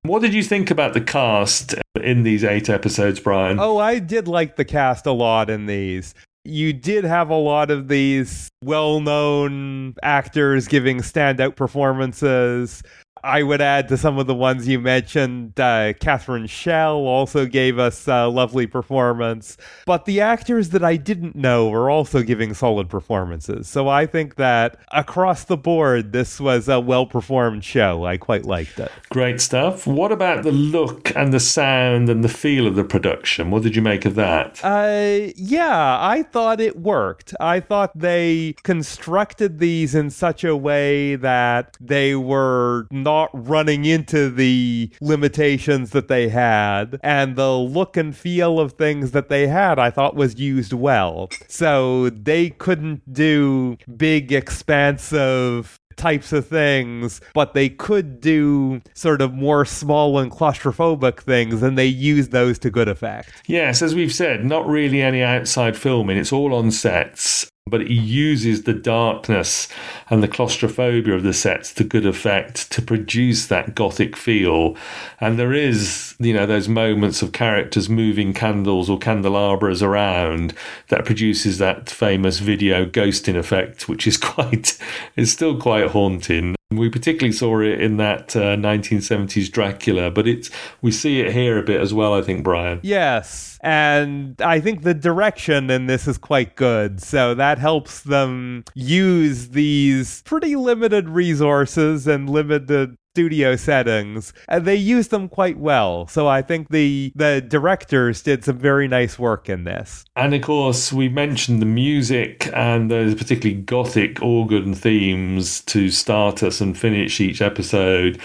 What 0.03 0.23
did 0.23 0.33
you 0.33 0.43
think 0.43 0.71
about 0.71 0.95
the 0.95 1.01
cast 1.01 1.75
in 2.01 2.23
these 2.23 2.45
eight 2.45 2.71
episodes, 2.71 3.21
Brian? 3.21 3.59
Oh, 3.61 3.79
I 3.79 3.99
did 3.99 4.29
like 4.29 4.57
the 4.57 4.65
cast 4.65 5.07
a 5.07 5.13
lot 5.13 5.51
in 5.51 5.67
these. 5.67 6.15
You 6.45 6.73
did 6.73 7.05
have 7.05 7.29
a 7.29 7.37
lot 7.37 7.71
of 7.71 7.89
these 7.89 8.49
well 8.65 9.01
known 9.01 9.95
actors 10.03 10.67
giving 10.67 10.99
standout 10.99 11.57
performances. 11.57 12.83
I 13.23 13.43
would 13.43 13.61
add 13.61 13.89
to 13.89 13.97
some 13.97 14.19
of 14.19 14.27
the 14.27 14.35
ones 14.35 14.69
you 14.69 14.79
mentioned. 14.79 15.59
Uh, 15.59 15.93
Catherine 15.95 16.47
Schell 16.47 16.97
also 16.97 17.47
gave 17.47 17.79
us 17.79 18.07
a 18.09 18.27
lovely 18.27 18.67
performance. 18.67 19.57
But 19.87 20.05
the 20.05 20.21
actors 20.21 20.71
that 20.71 20.85
I 20.85 20.97
didn't 20.97 21.37
know 21.37 21.69
were 21.69 21.91
also 21.91 22.23
giving 22.23 22.55
solid 22.55 22.89
performances. 22.89 23.69
So 23.69 23.89
I 23.89 24.07
think 24.07 24.37
that 24.37 24.79
across 24.93 25.45
the 25.45 25.57
board, 25.57 26.13
this 26.13 26.41
was 26.41 26.69
a 26.69 26.81
well 26.81 27.07
performed 27.07 27.65
show. 27.65 28.05
I 28.05 28.17
quite 28.17 28.45
liked 28.45 28.79
it. 28.79 28.91
Great 29.11 29.41
stuff. 29.41 29.87
What 29.87 30.13
about 30.13 30.43
the 30.43 30.53
look 30.53 31.15
and 31.17 31.33
the 31.33 31.41
sound 31.41 32.09
and 32.09 32.23
the 32.23 32.29
feel 32.29 32.67
of 32.67 32.77
the 32.77 32.85
production? 32.85 33.51
What 33.51 33.63
did 33.63 33.77
you 33.77 33.83
make 33.83 34.05
of 34.05 34.15
that? 34.15 34.61
Uh, 34.63 35.33
yeah, 35.37 35.99
I 36.01 36.23
thought 36.23 36.61
it 36.61 36.79
worked. 36.79 37.35
I 37.41 37.61
thought 37.61 37.99
they 37.99 38.55
constructed 38.63 39.59
these 39.59 39.95
in 39.95 40.11
such 40.11 40.45
a 40.45 40.57
way 40.57 41.17
that 41.17 41.77
they 41.81 42.15
were 42.15 42.87
not 43.09 43.31
running 43.33 43.87
into 43.87 44.29
the 44.29 44.93
limitations 45.01 45.93
that 45.93 46.09
they 46.09 46.29
had 46.29 47.01
and 47.03 47.37
the 47.37 47.53
look 47.53 47.97
and 47.97 48.15
feel 48.15 48.61
of 48.61 48.73
things 48.73 49.13
that 49.13 49.31
they 49.31 49.47
had 49.47 49.79
I 49.79 49.89
thought 49.91 50.15
was 50.15 50.39
used 50.39 50.75
well. 50.75 51.31
So 51.49 52.11
they 52.11 52.51
couldn't 52.51 53.11
do 53.11 53.79
big 53.97 54.31
expansive 54.31 55.81
types 55.97 56.35
of 56.35 56.47
things, 56.47 57.23
but 57.33 57.55
they 57.55 57.71
could 57.71 58.21
do 58.21 58.83
sort 58.95 59.23
of 59.23 59.33
more 59.33 59.65
small 59.65 60.19
and 60.19 60.31
claustrophobic 60.31 61.21
things, 61.21 61.63
and 61.63 61.79
they 61.79 61.87
use 61.87 62.29
those 62.29 62.59
to 62.61 62.71
good 62.71 62.89
effect. 62.89 63.33
Yes, 63.47 63.81
as 63.81 63.95
we've 63.95 64.13
said, 64.13 64.45
not 64.45 64.69
really 64.69 65.01
any 65.01 65.23
outside 65.23 65.77
filming, 65.77 66.19
it's 66.19 66.33
all 66.33 66.55
on 66.55 66.71
sets 66.71 67.51
but 67.69 67.87
he 67.87 67.95
uses 67.95 68.63
the 68.63 68.75
darkness 68.75 69.69
and 70.11 70.23
the 70.23 70.29
claustrophobia 70.29 71.15
of 71.15 71.23
the 71.23 71.33
sets 71.33 71.73
to 71.75 71.85
good 71.85 72.07
effect 72.07 72.71
to 72.73 72.83
produce 72.83 73.47
that 73.47 73.75
gothic 73.75 74.17
feel. 74.17 74.77
And 75.21 75.39
there 75.39 75.53
is, 75.53 76.15
you 76.19 76.35
know, 76.35 76.47
those 76.47 76.69
moments 76.69 77.23
of 77.23 77.33
characters 77.33 77.89
moving 77.89 78.33
candles 78.33 78.91
or 78.91 78.99
candelabras 78.99 79.83
around 79.83 80.55
that 80.89 81.05
produces 81.05 81.59
that 81.59 81.89
famous 81.89 82.39
video 82.39 82.85
ghosting 82.85 83.37
effect, 83.37 83.89
which 83.89 84.07
is 84.07 84.17
quite, 84.19 84.79
is 85.17 85.33
still 85.33 85.59
quite 85.59 85.91
haunting. 85.91 86.58
We 86.71 86.91
particularly 86.91 87.33
saw 87.33 87.61
it 87.61 87.81
in 87.81 87.97
that 87.97 88.37
uh, 88.37 88.55
1970s 88.55 89.51
Dracula, 89.51 90.11
but 90.11 90.29
it's 90.29 90.51
we 90.83 90.93
see 90.93 91.21
it 91.21 91.33
here 91.33 91.57
a 91.57 91.63
bit 91.63 91.81
as 91.81 91.95
well. 91.95 92.13
I 92.13 92.21
think, 92.21 92.45
Brian. 92.45 92.81
Yes, 92.83 93.59
and 93.63 94.39
I 94.43 94.61
think 94.61 94.83
the 94.83 94.93
direction 94.93 95.71
in 95.71 95.87
this 95.87 96.07
is 96.07 96.19
quite 96.19 96.57
good, 96.57 97.03
so 97.03 97.33
that 97.33 97.57
helps 97.57 98.03
them 98.03 98.65
use 98.75 99.49
these 99.49 100.21
pretty 100.27 100.57
limited 100.57 101.09
resources 101.09 102.07
and 102.07 102.29
limited 102.29 102.99
studio 103.15 103.57
settings. 103.57 104.33
And 104.49 104.65
they 104.65 104.77
use 104.77 105.09
them 105.09 105.29
quite 105.29 105.59
well. 105.59 106.07
So 106.07 106.29
I 106.29 106.43
think 106.43 106.69
the 106.71 107.13
the 107.15 107.41
directors 107.41 108.23
did 108.23 108.45
some 108.45 108.59
very 108.59 108.89
nice 108.89 109.19
work 109.19 109.49
in 109.49 109.65
this. 109.65 110.05
And 110.17 110.35
of 110.35 110.43
course, 110.43 110.93
we 110.93 111.09
mentioned 111.09 111.61
the 111.61 111.67
music 111.67 112.51
and 112.55 112.91
those 112.91 113.15
particularly 113.15 113.61
gothic 113.63 114.23
organ 114.23 114.75
themes 114.75 115.63
to 115.63 115.91
start 115.91 116.43
us 116.43 116.61
and 116.61 116.79
finish 116.79 117.21
each 117.21 117.43
episode. 117.43 118.21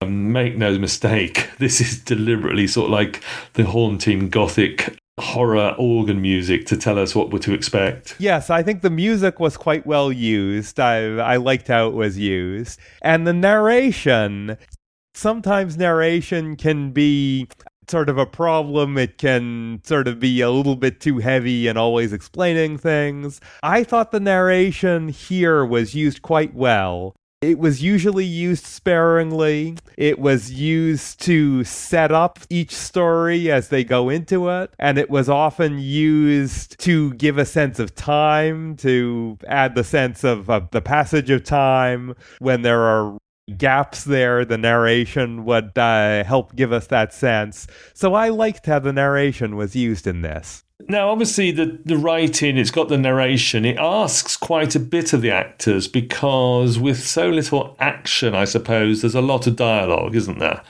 Um, 0.00 0.32
make 0.32 0.56
no 0.56 0.78
mistake, 0.78 1.48
this 1.58 1.80
is 1.80 2.00
deliberately 2.00 2.66
sort 2.66 2.86
of 2.86 2.92
like 2.92 3.22
the 3.52 3.64
haunting 3.64 4.30
gothic 4.30 4.98
horror 5.22 5.74
organ 5.78 6.20
music 6.20 6.66
to 6.66 6.76
tell 6.76 6.98
us 6.98 7.14
what 7.14 7.30
we're 7.30 7.38
to 7.38 7.54
expect. 7.54 8.16
Yes, 8.18 8.50
I 8.50 8.62
think 8.62 8.82
the 8.82 8.90
music 8.90 9.40
was 9.40 9.56
quite 9.56 9.86
well 9.86 10.12
used. 10.12 10.78
I 10.78 11.04
I 11.16 11.36
liked 11.36 11.68
how 11.68 11.88
it 11.88 11.94
was 11.94 12.18
used. 12.18 12.80
And 13.00 13.26
the 13.26 13.32
narration, 13.32 14.58
sometimes 15.14 15.76
narration 15.78 16.56
can 16.56 16.90
be 16.90 17.48
sort 17.88 18.08
of 18.08 18.18
a 18.18 18.26
problem. 18.26 18.98
It 18.98 19.18
can 19.18 19.80
sort 19.84 20.08
of 20.08 20.18
be 20.18 20.40
a 20.40 20.50
little 20.50 20.76
bit 20.76 21.00
too 21.00 21.18
heavy 21.18 21.66
and 21.68 21.78
always 21.78 22.12
explaining 22.12 22.78
things. 22.78 23.40
I 23.62 23.84
thought 23.84 24.10
the 24.10 24.20
narration 24.20 25.08
here 25.08 25.64
was 25.64 25.94
used 25.94 26.22
quite 26.22 26.54
well. 26.54 27.14
It 27.42 27.58
was 27.58 27.82
usually 27.82 28.24
used 28.24 28.64
sparingly. 28.64 29.76
It 29.98 30.20
was 30.20 30.52
used 30.52 31.20
to 31.22 31.64
set 31.64 32.12
up 32.12 32.38
each 32.48 32.72
story 32.72 33.50
as 33.50 33.68
they 33.68 33.82
go 33.82 34.08
into 34.08 34.48
it. 34.48 34.72
And 34.78 34.96
it 34.96 35.10
was 35.10 35.28
often 35.28 35.80
used 35.80 36.78
to 36.80 37.14
give 37.14 37.38
a 37.38 37.44
sense 37.44 37.80
of 37.80 37.96
time, 37.96 38.76
to 38.76 39.38
add 39.48 39.74
the 39.74 39.82
sense 39.82 40.22
of, 40.22 40.48
of 40.48 40.70
the 40.70 40.80
passage 40.80 41.30
of 41.30 41.42
time 41.42 42.14
when 42.38 42.62
there 42.62 42.82
are 42.82 43.18
gaps 43.58 44.04
there, 44.04 44.44
the 44.44 44.58
narration 44.58 45.44
would 45.44 45.76
uh, 45.76 46.24
help 46.24 46.56
give 46.56 46.72
us 46.72 46.86
that 46.88 47.12
sense. 47.12 47.66
So 47.94 48.14
I 48.14 48.28
liked 48.28 48.66
how 48.66 48.78
the 48.78 48.92
narration 48.92 49.56
was 49.56 49.76
used 49.76 50.06
in 50.06 50.22
this. 50.22 50.64
Now, 50.88 51.10
obviously, 51.10 51.52
the, 51.52 51.78
the 51.84 51.96
writing, 51.96 52.56
it's 52.56 52.70
got 52.70 52.88
the 52.88 52.98
narration. 52.98 53.64
It 53.64 53.78
asks 53.78 54.36
quite 54.36 54.74
a 54.74 54.80
bit 54.80 55.12
of 55.12 55.22
the 55.22 55.30
actors 55.30 55.86
because 55.86 56.78
with 56.78 56.98
so 56.98 57.28
little 57.28 57.76
action, 57.78 58.34
I 58.34 58.44
suppose, 58.44 59.00
there's 59.00 59.14
a 59.14 59.20
lot 59.20 59.46
of 59.46 59.56
dialogue, 59.56 60.16
isn't 60.16 60.38
there? 60.38 60.62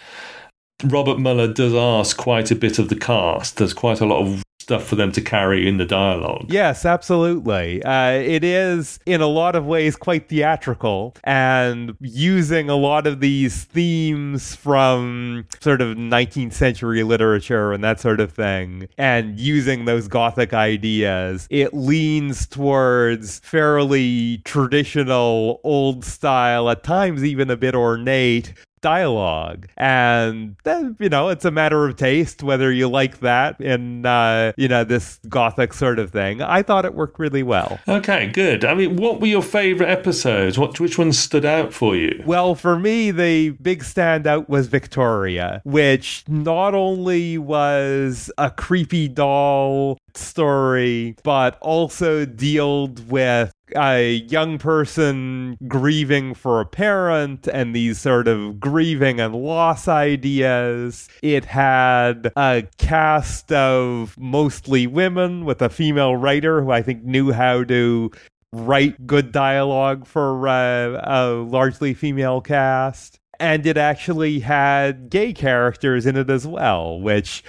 Robert 0.85 1.19
Muller 1.19 1.53
does 1.53 1.75
ask 1.75 2.17
quite 2.17 2.51
a 2.51 2.57
bit 2.57 2.79
of 2.79 2.89
the 2.89 2.97
cast. 2.97 3.57
There's 3.57 3.73
quite 3.73 4.01
a 4.01 4.07
lot 4.07 4.21
of 4.21 4.42
stuff 4.63 4.85
for 4.85 4.97
them 4.97 5.13
to 5.13 5.21
carry 5.21 5.69
in 5.69 5.77
the 5.77 5.85
dialogue. 5.85 6.47
Yes, 6.49 6.87
absolutely. 6.87 7.83
Uh, 7.83 8.13
it 8.13 8.45
is, 8.45 8.99
in 9.05 9.21
a 9.21 9.27
lot 9.27 9.57
of 9.57 9.67
ways, 9.67 9.97
quite 9.97 10.29
theatrical 10.29 11.15
and 11.25 11.97
using 12.01 12.71
a 12.71 12.77
lot 12.77 13.07
of 13.07 13.21
these 13.21 13.65
themes 13.65 14.55
from 14.55 15.45
sort 15.61 15.83
of 15.83 15.97
19th 15.97 16.53
century 16.53 17.03
literature 17.03 17.73
and 17.73 17.83
that 17.83 18.01
sort 18.01 18.21
of 18.21 18.33
thing, 18.33 18.89
and 18.97 19.39
using 19.39 19.85
those 19.85 20.09
Gothic 20.09 20.55
ideas. 20.55 21.47
It 21.51 21.75
leans 21.75 22.47
towards 22.47 23.41
fairly 23.41 24.39
traditional, 24.45 25.61
old 25.65 26.05
style, 26.05 26.71
at 26.71 26.85
times 26.85 27.25
even 27.25 27.51
a 27.51 27.57
bit 27.57 27.75
ornate 27.75 28.55
dialogue. 28.83 29.69
And 29.77 30.57
then 30.65 30.97
you 30.99 31.09
know 31.09 31.31
it's 31.31 31.45
a 31.45 31.51
matter 31.51 31.87
of 31.87 31.97
taste 31.97 32.43
whether 32.43 32.71
you 32.71 32.89
like 32.89 33.21
that 33.21 33.59
in 33.61 34.05
uh, 34.05 34.53
you 34.57 34.69
know 34.69 34.85
this 34.85 35.19
gothic 35.29 35.73
sort 35.73 35.99
of 35.99 36.11
thing. 36.11 36.43
I 36.43 36.63
thought 36.63 36.85
it 36.85 36.95
worked 36.95 37.19
really 37.19 37.43
well. 37.43 37.79
Okay 37.89 38.27
good. 38.27 38.65
I 38.65 38.75
mean 38.75 38.97
what 38.97 39.21
were 39.21 39.27
your 39.27 39.43
favorite 39.43 39.89
episodes? 39.89 40.59
What 40.59 40.79
which 40.79 40.99
ones 40.99 41.19
stood 41.19 41.45
out 41.45 41.73
for 41.73 41.97
you? 41.97 42.23
Well 42.27 42.55
for 42.55 42.79
me 42.79 43.11
the 43.11 43.51
big 43.51 43.83
standout 43.83 44.49
was 44.49 44.67
victoria 44.67 45.63
which 45.65 46.25
not 46.29 46.75
only 46.75 47.39
was 47.39 48.31
a 48.37 48.51
creepy 48.51 49.09
doll 49.09 49.99
story 50.15 51.17
but 51.23 51.57
also 51.61 52.25
dealt 52.25 53.01
with 53.01 53.53
a 53.77 54.25
young 54.29 54.59
person 54.59 55.57
grieving 55.69 56.35
for 56.35 56.61
a 56.61 56.67
parent 56.67 57.47
and 57.47 57.75
these 57.75 57.99
sort 57.99 58.29
of 58.29 58.61
grieving 58.61 59.21
and 59.21 59.35
loss 59.35 59.89
ideas. 59.89 61.09
It 61.23 61.45
had 61.45 62.33
a 62.37 62.65
cast 62.79 63.53
of 63.53 64.17
mostly 64.19 64.87
women 64.87 65.45
with 65.45 65.63
a 65.63 65.69
female 65.69 66.17
writer 66.17 66.63
who 66.63 66.71
I 66.71 66.83
think 66.83 67.05
knew 67.05 67.33
how 67.33 67.65
to 67.65 68.11
write 68.53 69.07
good 69.07 69.33
dialogue 69.33 70.07
for 70.07 70.47
uh, 70.47 71.01
a 71.05 71.31
largely 71.31 71.95
female 71.95 72.41
cast. 72.41 73.19
And 73.41 73.67
it 73.67 73.77
actually 73.77 74.41
had 74.41 75.11
gay 75.11 75.33
characters 75.33 76.07
in 76.07 76.17
it 76.17 76.31
as 76.31 76.47
well, 76.47 77.01
which 77.01 77.43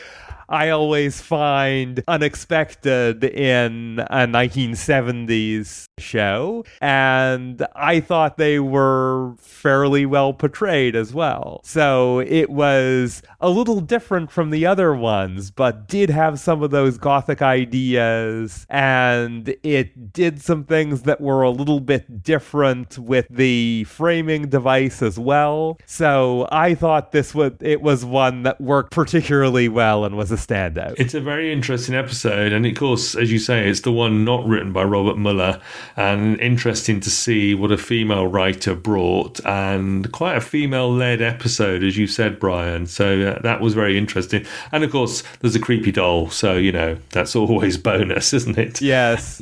I 0.53 0.69
always 0.69 1.19
find 1.19 2.03
unexpected 2.07 3.24
in 3.24 3.98
a 4.12 4.27
1970s 4.27 5.88
show. 5.98 6.63
And 6.79 7.65
I 7.75 8.00
thought 8.00 8.38
they 8.38 8.60
were 8.60 9.33
fairly 9.39 10.05
well 10.05 10.31
portrayed 10.31 10.95
as 10.95 11.12
well. 11.12 11.62
So 11.63 12.19
it 12.19 12.51
was 12.51 13.24
a 13.41 13.50
little 13.50 13.81
different 13.81 14.29
from 14.29 14.51
the 14.51 14.67
other 14.67 14.93
ones, 14.93 15.50
but 15.50 15.88
did 15.88 16.12
have 16.12 16.39
some 16.39 16.62
of 16.62 16.69
those 16.69 17.00
gothic 17.00 17.41
ideas. 17.41 18.67
And 18.69 19.55
it 19.63 20.13
did 20.13 20.39
some 20.39 20.65
things 20.65 21.01
that 21.01 21.19
were 21.19 21.41
a 21.41 21.50
little 21.50 21.79
bit 21.79 22.22
different 22.22 23.00
with 23.00 23.25
the 23.27 23.86
framing 23.86 24.50
device 24.50 25.01
as 25.01 25.17
well. 25.17 25.79
So 25.88 26.48
I 26.51 26.75
thought 26.75 27.12
this 27.12 27.33
was, 27.33 27.53
it 27.60 27.81
was 27.81 28.05
one 28.05 28.43
that 28.43 28.62
worked 28.62 28.91
particularly 28.91 29.67
well 29.67 30.05
and 30.05 30.15
was 30.15 30.29
a 30.29 30.42
standout. 30.47 30.95
It's 30.97 31.13
a 31.13 31.21
very 31.21 31.51
interesting 31.51 31.95
episode. 31.95 32.51
And 32.51 32.65
of 32.65 32.75
course, 32.75 33.15
as 33.15 33.31
you 33.31 33.39
say, 33.39 33.67
it's 33.69 33.81
the 33.81 33.91
one 33.91 34.25
not 34.25 34.45
written 34.45 34.73
by 34.73 34.83
Robert 34.83 35.17
Muller 35.17 35.62
and 35.95 36.39
interesting 36.39 37.00
to 37.01 37.09
see 37.09 37.53
what 37.55 37.71
a 37.71 37.77
female 37.77 38.27
writer 38.27 38.75
brought 38.75 39.43
and 39.45 40.12
quite 40.12 40.38
a 40.38 40.41
female 40.41 40.91
led 40.91 41.21
episode, 41.21 41.84
as 41.84 41.97
you 41.97 42.08
said, 42.08 42.39
Brian. 42.39 42.86
So 42.88 43.21
uh, 43.21 43.41
that 43.41 43.62
was 43.62 43.73
very 43.73 43.97
interesting. 43.97 44.45
And 44.71 44.84
of 44.84 44.91
course, 44.91 45.23
there's 45.39 45.56
a 45.56 45.60
creepy 45.60 45.91
doll. 45.91 46.29
So, 46.29 46.56
you 46.56 46.71
know, 46.71 46.97
that's 47.10 47.36
always 47.36 47.77
bonus, 47.77 48.34
isn't 48.34 48.58
it? 48.58 48.82
Yes. 48.82 49.41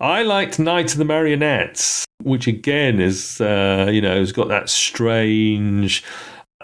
I 0.00 0.22
liked 0.22 0.58
Night 0.58 0.92
of 0.92 0.98
the 0.98 1.04
Marionettes, 1.04 2.04
which 2.22 2.46
again 2.46 3.00
is, 3.00 3.40
uh, 3.40 3.88
you 3.90 4.00
know, 4.00 4.18
has 4.18 4.32
got 4.32 4.48
that 4.48 4.68
strange 4.68 6.04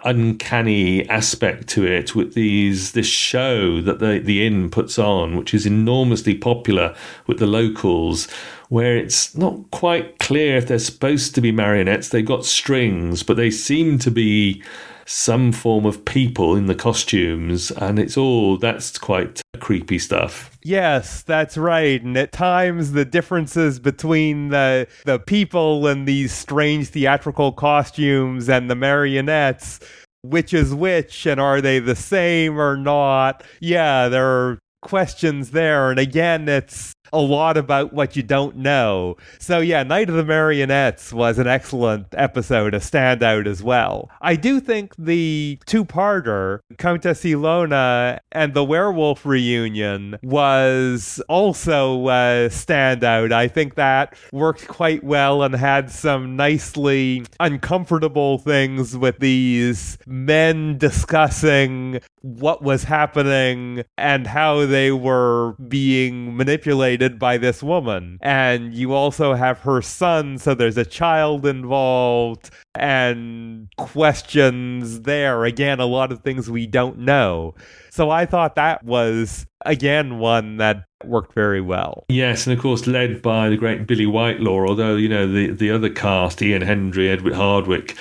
uncanny 0.04 1.08
aspect 1.08 1.68
to 1.68 1.86
it 1.86 2.14
with 2.14 2.34
these 2.34 2.92
this 2.92 3.06
show 3.06 3.80
that 3.80 3.98
the 3.98 4.18
the 4.18 4.46
inn 4.46 4.70
puts 4.70 4.98
on 4.98 5.36
which 5.36 5.52
is 5.54 5.66
enormously 5.66 6.34
popular 6.34 6.94
with 7.26 7.38
the 7.38 7.46
locals 7.46 8.28
where 8.68 8.96
it's 8.96 9.36
not 9.36 9.70
quite 9.70 10.18
clear 10.18 10.56
if 10.56 10.68
they're 10.68 10.78
supposed 10.78 11.34
to 11.34 11.40
be 11.40 11.50
marionettes. 11.50 12.08
They've 12.08 12.24
got 12.24 12.44
strings 12.44 13.22
but 13.22 13.36
they 13.36 13.50
seem 13.50 13.98
to 14.00 14.10
be 14.10 14.62
some 15.10 15.50
form 15.52 15.84
of 15.84 16.04
people 16.04 16.54
in 16.54 16.66
the 16.66 16.74
costumes 16.74 17.70
and 17.72 17.98
it's 17.98 18.16
all 18.16 18.56
that's 18.56 18.96
quite 18.96 19.40
creepy 19.58 19.98
stuff 19.98 20.50
Yes, 20.62 21.22
that's 21.22 21.56
right. 21.56 22.02
And 22.02 22.16
at 22.16 22.32
times 22.32 22.92
the 22.92 23.04
differences 23.04 23.78
between 23.78 24.48
the 24.48 24.86
the 25.04 25.18
people 25.18 25.86
and 25.86 26.06
these 26.06 26.32
strange 26.32 26.88
theatrical 26.88 27.52
costumes 27.52 28.48
and 28.48 28.70
the 28.70 28.74
marionettes, 28.74 29.80
which 30.22 30.52
is 30.52 30.74
which 30.74 31.26
and 31.26 31.40
are 31.40 31.60
they 31.60 31.78
the 31.78 31.96
same 31.96 32.60
or 32.60 32.76
not? 32.76 33.42
Yeah, 33.60 34.08
there 34.08 34.26
are 34.26 34.58
questions 34.82 35.52
there. 35.52 35.90
And 35.90 35.98
again, 35.98 36.48
it's 36.48 36.92
a 37.12 37.20
lot 37.20 37.56
about 37.56 37.92
what 37.92 38.16
you 38.16 38.22
don't 38.22 38.56
know. 38.56 39.16
So, 39.38 39.60
yeah, 39.60 39.82
Night 39.82 40.08
of 40.08 40.16
the 40.16 40.24
Marionettes 40.24 41.12
was 41.12 41.38
an 41.38 41.46
excellent 41.46 42.06
episode, 42.12 42.74
a 42.74 42.78
standout 42.78 43.46
as 43.46 43.62
well. 43.62 44.10
I 44.20 44.36
do 44.36 44.60
think 44.60 44.94
the 44.96 45.58
two 45.66 45.84
parter, 45.84 46.60
Countess 46.78 47.22
Ilona 47.22 48.18
and 48.32 48.54
the 48.54 48.64
werewolf 48.64 49.26
reunion, 49.26 50.18
was 50.22 51.22
also 51.28 52.08
a 52.08 52.48
standout. 52.50 53.32
I 53.32 53.48
think 53.48 53.74
that 53.74 54.14
worked 54.32 54.68
quite 54.68 55.02
well 55.02 55.42
and 55.42 55.54
had 55.54 55.90
some 55.90 56.36
nicely 56.36 57.24
uncomfortable 57.38 58.38
things 58.38 58.96
with 58.96 59.18
these 59.18 59.98
men 60.06 60.78
discussing 60.78 62.00
what 62.22 62.62
was 62.62 62.84
happening 62.84 63.82
and 63.96 64.26
how 64.26 64.66
they 64.66 64.92
were 64.92 65.52
being 65.68 66.36
manipulated 66.36 66.99
by 67.18 67.38
this 67.38 67.62
woman. 67.62 68.18
And 68.20 68.74
you 68.74 68.92
also 68.92 69.34
have 69.34 69.58
her 69.60 69.82
son, 69.82 70.38
so 70.38 70.54
there's 70.54 70.76
a 70.76 70.84
child 70.84 71.46
involved 71.46 72.50
and 72.74 73.68
questions 73.76 75.02
there. 75.02 75.44
Again, 75.44 75.80
a 75.80 75.86
lot 75.86 76.12
of 76.12 76.20
things 76.20 76.50
we 76.50 76.66
don't 76.66 76.98
know. 76.98 77.54
So 77.90 78.10
I 78.10 78.26
thought 78.26 78.54
that 78.54 78.84
was, 78.84 79.46
again, 79.64 80.18
one 80.18 80.58
that 80.58 80.84
worked 81.04 81.34
very 81.34 81.60
well. 81.60 82.04
Yes, 82.08 82.46
and 82.46 82.56
of 82.56 82.62
course 82.62 82.86
led 82.86 83.22
by 83.22 83.48
the 83.48 83.56
great 83.56 83.86
Billie 83.86 84.06
Whitelaw, 84.06 84.68
although, 84.68 84.96
you 84.96 85.08
know, 85.08 85.26
the, 85.30 85.50
the 85.50 85.70
other 85.70 85.90
cast, 85.90 86.42
Ian 86.42 86.62
Hendry, 86.62 87.08
Edward 87.08 87.34
Hardwicke, 87.34 87.96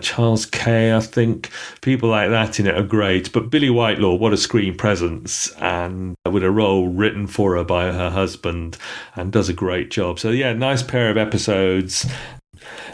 Charles 0.00 0.44
Kay, 0.46 0.94
I 0.94 1.00
think. 1.00 1.50
People 1.80 2.08
like 2.08 2.30
that 2.30 2.58
in 2.58 2.66
it 2.66 2.76
are 2.76 2.82
great. 2.82 3.32
But 3.32 3.50
Billie 3.50 3.70
Whitelaw, 3.70 4.14
what 4.14 4.32
a 4.32 4.36
screen 4.36 4.76
presence, 4.76 5.52
and 5.60 6.16
with 6.30 6.42
a 6.42 6.50
role 6.50 6.88
written 6.88 7.26
for 7.26 7.56
her 7.56 7.64
by 7.64 7.92
her 7.92 8.10
husband, 8.10 8.76
and 9.14 9.32
does 9.32 9.48
a 9.48 9.54
great 9.54 9.90
job. 9.90 10.18
So, 10.18 10.30
yeah, 10.30 10.52
nice 10.52 10.82
pair 10.82 11.10
of 11.10 11.16
episodes. 11.16 12.06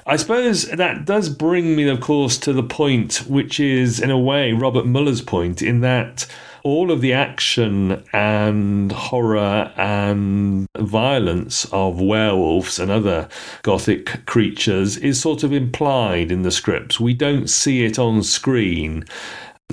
I 0.06 0.16
suppose 0.16 0.64
that 0.70 1.04
does 1.04 1.28
bring 1.28 1.76
me, 1.76 1.88
of 1.88 2.00
course, 2.00 2.38
to 2.38 2.52
the 2.52 2.62
point, 2.62 3.26
which 3.28 3.60
is, 3.60 4.00
in 4.00 4.10
a 4.10 4.18
way, 4.18 4.52
Robert 4.52 4.86
Muller's 4.86 5.22
point, 5.22 5.62
in 5.62 5.80
that 5.80 6.26
all 6.62 6.90
of 6.90 7.00
the 7.00 7.12
action 7.12 8.04
and 8.12 8.92
horror 8.92 9.72
and 9.76 10.66
violence 10.76 11.66
of 11.72 12.00
werewolves 12.00 12.78
and 12.78 12.90
other 12.90 13.28
gothic 13.62 14.26
creatures 14.26 14.96
is 14.96 15.20
sort 15.20 15.42
of 15.42 15.52
implied 15.52 16.30
in 16.30 16.42
the 16.42 16.50
scripts. 16.50 17.00
We 17.00 17.14
don't 17.14 17.48
see 17.48 17.84
it 17.84 17.98
on 17.98 18.22
screen. 18.22 19.04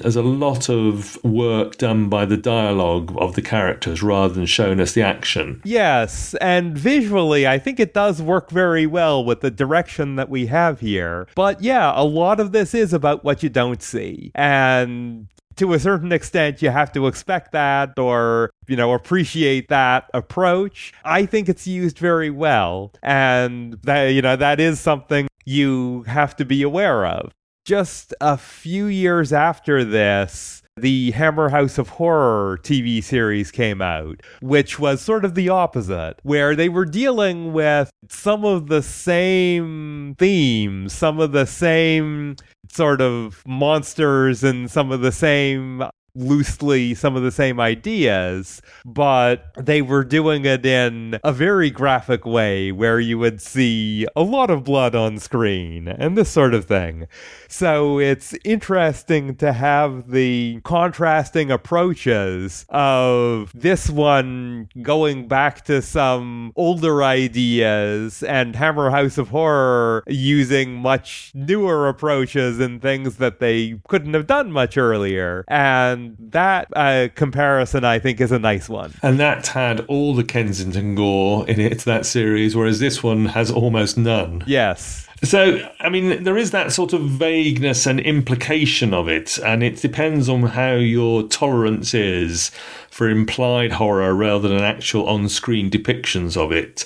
There's 0.02 0.16
a 0.16 0.22
lot 0.22 0.70
of 0.70 1.24
work 1.24 1.78
done 1.78 2.08
by 2.08 2.26
the 2.26 2.38
dialogue 2.38 3.16
of 3.18 3.34
the 3.34 3.42
characters 3.42 4.04
rather 4.04 4.34
than 4.34 4.46
showing 4.46 4.80
us 4.80 4.92
the 4.92 5.02
action. 5.02 5.60
Yes, 5.64 6.36
and 6.36 6.78
visually, 6.78 7.48
I 7.48 7.58
think 7.58 7.80
it 7.80 7.96
does 7.96 8.22
work 8.22 8.52
very 8.52 8.86
well 8.86 9.26
with 9.26 9.42
the 9.42 9.50
direction 9.50 10.16
that 10.18 10.30
we 10.30 10.46
have 10.48 10.82
here. 10.82 11.28
But 11.36 11.64
yeah, 11.64 11.92
a 11.96 12.04
lot 12.04 12.40
of 12.40 12.52
this 12.52 12.76
is 12.76 12.94
about 12.94 13.24
what 13.24 13.42
you 13.42 13.50
don't 13.50 13.82
see. 13.82 14.32
And 14.36 15.30
to 15.58 15.74
a 15.74 15.80
certain 15.80 16.12
extent, 16.12 16.62
you 16.62 16.70
have 16.70 16.92
to 16.94 17.08
expect 17.08 17.52
that 17.52 17.98
or, 17.98 18.50
you 18.68 18.76
know, 18.76 18.94
appreciate 18.94 19.70
that 19.70 20.10
approach. 20.14 20.94
I 21.04 21.26
think 21.26 21.50
it's 21.50 21.68
used 21.68 22.00
very 22.00 22.30
well. 22.30 22.94
And 23.04 23.74
that, 23.84 24.06
you 24.06 24.22
know, 24.22 24.36
that 24.36 24.60
is 24.60 24.80
something 24.80 25.28
you 25.46 26.04
have 26.04 26.36
to 26.38 26.46
be 26.46 26.62
aware 26.62 27.06
of. 27.06 27.32
Just 27.66 28.14
a 28.22 28.38
few 28.38 28.86
years 28.86 29.34
after 29.34 29.84
this, 29.84 30.62
the 30.78 31.12
Hammer 31.12 31.50
House 31.50 31.78
of 31.78 31.90
Horror 31.90 32.60
TV 32.62 33.04
series 33.04 33.52
came 33.52 33.82
out, 33.82 34.22
which 34.42 34.80
was 34.80 35.02
sort 35.02 35.26
of 35.26 35.36
the 35.36 35.50
opposite, 35.50 36.20
where 36.24 36.56
they 36.56 36.70
were 36.70 36.86
dealing 36.86 37.52
with 37.52 37.90
some 38.10 38.46
of 38.46 38.68
the 38.68 38.82
same 38.82 40.16
themes, 40.18 40.94
some 40.94 41.20
of 41.20 41.32
the 41.32 41.46
same 41.46 42.36
sort 42.72 43.02
of 43.02 43.44
monsters, 43.46 44.44
and 44.44 44.70
some 44.70 44.92
of 44.92 45.02
the 45.02 45.12
same 45.12 45.84
loosely 46.18 46.94
some 46.96 47.16
of 47.16 47.24
the 47.24 47.32
same 47.32 47.60
ideas, 47.60 48.62
but 48.86 49.54
they 49.56 49.82
were 49.82 50.04
doing 50.04 50.46
it 50.46 50.66
in 50.66 51.20
a 51.24 51.32
very 51.32 51.70
graphic 51.70 52.26
way 52.26 52.72
where 52.72 53.00
you 53.00 53.20
would 53.20 53.42
see 53.42 54.08
a 54.16 54.24
lot 54.24 54.50
of 54.50 54.64
blood 54.64 54.96
on 54.96 55.20
screen 55.20 55.88
and 55.88 56.18
this 56.18 56.30
sort 56.30 56.54
of 56.54 56.66
thing. 56.66 57.08
So 57.48 58.00
it's 58.00 58.36
interesting 58.44 59.36
to 59.38 59.54
have 59.54 60.12
the 60.12 60.60
contrasting 60.64 61.52
approaches 61.52 62.66
of 62.70 63.52
this 63.54 63.90
one 63.90 64.70
going 64.82 65.28
back 65.28 65.66
to 65.66 65.82
some 65.82 66.52
older 66.56 67.04
ideas 67.04 68.24
and 68.24 68.56
Hammer 68.56 68.90
House 68.90 69.18
of 69.18 69.30
Horror 69.30 70.04
using 70.08 70.76
much 70.76 71.32
newer 71.34 71.88
approaches 71.88 72.60
and 72.60 72.82
things 72.82 73.18
that 73.18 73.40
they 73.40 73.80
couldn't 73.88 74.14
have 74.14 74.28
done 74.28 74.52
much 74.52 74.78
earlier. 74.78 75.46
And 75.48 76.07
that 76.32 76.68
uh, 76.76 77.10
comparison, 77.16 77.84
I 77.84 78.00
think, 78.00 78.22
is 78.22 78.32
a 78.32 78.40
nice 78.40 78.70
one. 78.70 78.94
And 79.02 79.20
that 79.20 79.48
had 79.48 79.82
all 79.82 80.14
the 80.14 80.24
Kensington 80.24 80.96
gore 80.96 81.48
in 81.48 81.60
it, 81.60 81.80
that 81.80 82.06
series, 82.06 82.56
whereas 82.56 82.80
this 82.80 83.04
one 83.04 83.26
has 83.28 83.52
almost 83.52 83.98
none. 83.98 84.44
Yes. 84.48 85.08
So, 85.24 85.68
I 85.80 85.90
mean, 85.90 86.24
there 86.24 86.38
is 86.38 86.52
that 86.52 86.72
sort 86.72 86.94
of 86.94 87.02
vagueness 87.02 87.88
and 87.88 88.00
implication 88.00 88.94
of 88.94 89.08
it, 89.08 89.40
and 89.40 89.64
it 89.64 89.82
depends 89.82 90.30
on 90.30 90.44
how 90.44 90.74
your 90.74 91.24
tolerance 91.24 91.94
is 91.94 92.52
for 92.92 93.10
implied 93.10 93.74
horror 93.74 94.14
rather 94.14 94.48
than 94.48 94.62
actual 94.62 95.08
on 95.08 95.28
screen 95.28 95.72
depictions 95.72 96.38
of 96.38 96.52
it. 96.52 96.86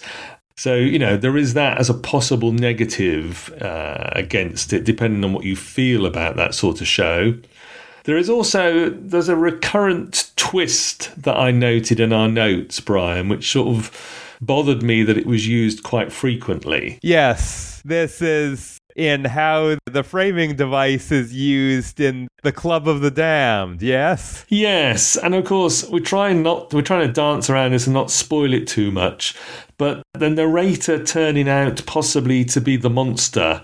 So, 0.55 0.75
you 0.75 0.99
know, 0.99 1.17
there 1.17 1.37
is 1.37 1.55
that 1.55 1.79
as 1.79 1.89
a 1.89 1.93
possible 1.93 2.51
negative 2.51 3.51
uh, 3.61 4.11
against 4.11 4.71
it, 4.73 4.83
depending 4.83 5.23
on 5.23 5.33
what 5.33 5.43
you 5.43 5.55
feel 5.55 6.05
about 6.05 6.35
that 6.35 6.53
sort 6.53 6.81
of 6.81 6.87
show. 6.87 7.33
There 8.03 8.17
is 8.17 8.29
also 8.29 8.89
there's 8.89 9.29
a 9.29 9.35
recurrent 9.35 10.31
twist 10.35 11.11
that 11.21 11.37
I 11.37 11.51
noted 11.51 11.99
in 11.99 12.11
our 12.11 12.27
notes, 12.27 12.79
Brian, 12.79 13.29
which 13.29 13.51
sort 13.51 13.67
of 13.67 14.37
bothered 14.41 14.81
me 14.81 15.03
that 15.03 15.17
it 15.17 15.27
was 15.27 15.47
used 15.47 15.83
quite 15.83 16.11
frequently. 16.11 16.97
Yes, 17.03 17.81
this 17.85 18.21
is 18.21 18.79
in 18.95 19.25
how 19.25 19.77
the 19.85 20.03
framing 20.03 20.55
device 20.55 21.11
is 21.11 21.33
used 21.33 21.99
in 21.99 22.27
the 22.43 22.51
Club 22.51 22.87
of 22.87 23.01
the 23.01 23.11
Damned, 23.11 23.81
yes? 23.81 24.45
Yes, 24.49 25.15
and 25.15 25.33
of 25.35 25.45
course 25.45 25.87
we're 25.87 25.99
trying 25.99 26.43
not 26.43 26.73
we're 26.73 26.81
trying 26.81 27.07
to 27.07 27.13
dance 27.13 27.49
around 27.49 27.71
this 27.71 27.87
and 27.87 27.93
not 27.93 28.11
spoil 28.11 28.53
it 28.53 28.67
too 28.67 28.91
much. 28.91 29.35
But 29.77 30.03
the 30.13 30.29
narrator 30.29 31.03
turning 31.03 31.47
out 31.47 31.85
possibly 31.85 32.45
to 32.45 32.61
be 32.61 32.77
the 32.77 32.89
monster 32.89 33.61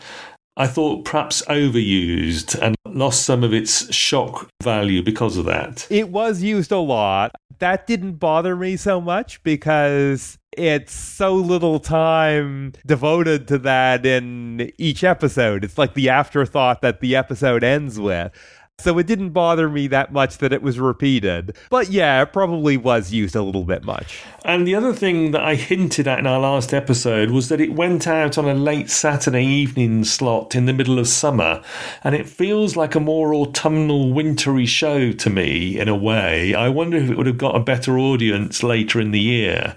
I 0.58 0.66
thought 0.66 1.06
perhaps 1.06 1.44
overused 1.44 2.60
and 2.60 2.76
lost 2.86 3.24
some 3.24 3.44
of 3.44 3.54
its 3.54 3.94
shock 3.94 4.50
value 4.64 5.04
because 5.04 5.38
of 5.38 5.46
that. 5.46 5.86
It 5.92 6.10
was 6.10 6.42
used 6.42 6.72
a 6.72 6.80
lot. 6.80 7.32
That 7.60 7.86
didn't 7.86 8.14
bother 8.14 8.56
me 8.56 8.76
so 8.76 9.00
much 9.00 9.42
because 9.44 10.40
it's 10.52 10.94
so 10.94 11.36
little 11.36 11.80
time 11.80 12.74
devoted 12.86 13.48
to 13.50 13.60
that 13.60 14.06
in 14.06 14.72
each 14.80 15.04
episode. 15.04 15.64
It's 15.64 15.78
like 15.78 15.94
the 15.94 16.10
afterthought 16.10 16.82
that 16.82 17.02
the 17.02 17.16
episode 17.16 17.64
ends 17.64 18.00
with. 18.00 18.32
So 18.80 19.00
it 19.00 19.08
didn't 19.08 19.32
bother 19.32 19.70
me 19.70 19.88
that 19.88 20.14
much 20.14 20.38
that 20.38 20.54
it 20.54 20.62
was 20.62 20.78
repeated. 20.78 21.58
But 21.72 21.90
yeah, 21.90 22.22
it 22.22 22.32
probably 22.32 22.78
was 22.78 23.12
used 23.12 23.36
a 23.36 23.42
little 23.42 23.64
bit 23.64 23.84
much. 23.84 24.22
And 24.46 24.68
the 24.68 24.76
other 24.76 24.94
thing 24.94 25.32
that 25.32 25.42
I 25.42 25.56
hinted 25.56 26.08
at 26.08 26.20
in 26.20 26.28
our 26.28 26.40
last 26.40 26.76
episode 26.76 27.32
was 27.32 27.50
that 27.50 27.60
it 27.60 27.74
went 27.74 28.06
out 28.06 28.38
on 28.38 28.48
a 28.48 28.54
late 28.54 28.92
Saturday 28.92 29.44
evening 29.44 30.04
slot 30.04 30.54
in 30.54 30.68
the 30.68 30.74
middle 30.74 31.00
of 31.00 31.08
summer. 31.08 31.64
And 32.04 32.14
it 32.14 32.30
feels 32.30 32.76
like 32.76 32.94
a 32.94 33.00
more 33.00 33.34
autumnal, 33.34 34.14
wintry 34.14 34.68
show 34.68 35.12
to 35.12 35.30
me 35.32 35.80
in 35.80 35.88
a 35.88 35.96
way. 35.96 36.54
I 36.54 36.70
wonder 36.70 36.98
if 36.98 37.10
it 37.10 37.18
would 37.18 37.26
have 37.26 37.40
got 37.40 37.56
a 37.56 37.60
better 37.60 37.98
audience 37.98 38.62
later 38.62 39.02
in 39.02 39.10
the 39.10 39.20
year 39.20 39.76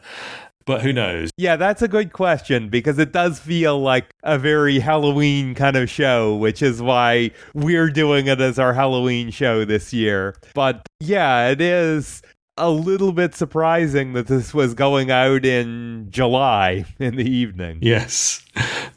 but 0.67 0.83
who 0.83 0.93
knows? 0.93 1.31
Yeah, 1.37 1.57
that's 1.57 1.83
a 1.83 1.89
good 1.89 2.13
question 2.13 2.69
because 2.69 2.99
it 2.99 3.13
does 3.13 3.39
feel 3.39 3.81
like 3.81 4.07
a 4.23 4.39
very 4.39 4.79
Halloween 4.79 5.55
kind 5.55 5.77
of 5.77 5.91
show, 5.91 6.37
which 6.37 6.63
is 6.63 6.83
why 6.83 7.31
we're 7.55 7.91
doing 7.91 8.27
it 8.27 8.41
as 8.41 8.59
our 8.59 8.75
Halloween 8.75 9.31
show 9.31 9.65
this 9.65 9.93
year. 9.93 10.37
But 10.55 10.87
yeah, 11.01 11.49
it 11.49 11.61
is 11.61 12.23
a 12.57 12.71
little 12.71 13.13
bit 13.13 13.35
surprising 13.35 14.13
that 14.13 14.27
this 14.27 14.53
was 14.53 14.75
going 14.75 15.11
out 15.11 15.45
in 15.45 16.07
July 16.11 16.85
in 16.99 17.17
the 17.17 17.29
evening. 17.29 17.79
Yes, 17.81 18.45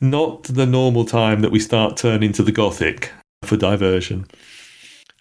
not 0.01 0.43
the 0.43 0.65
normal 0.65 1.05
time 1.05 1.41
that 1.41 1.51
we 1.51 1.59
start 1.59 1.97
turning 1.97 2.33
to 2.33 2.43
the 2.43 2.51
Gothic 2.51 3.11
for 3.43 3.57
diversion. 3.57 4.25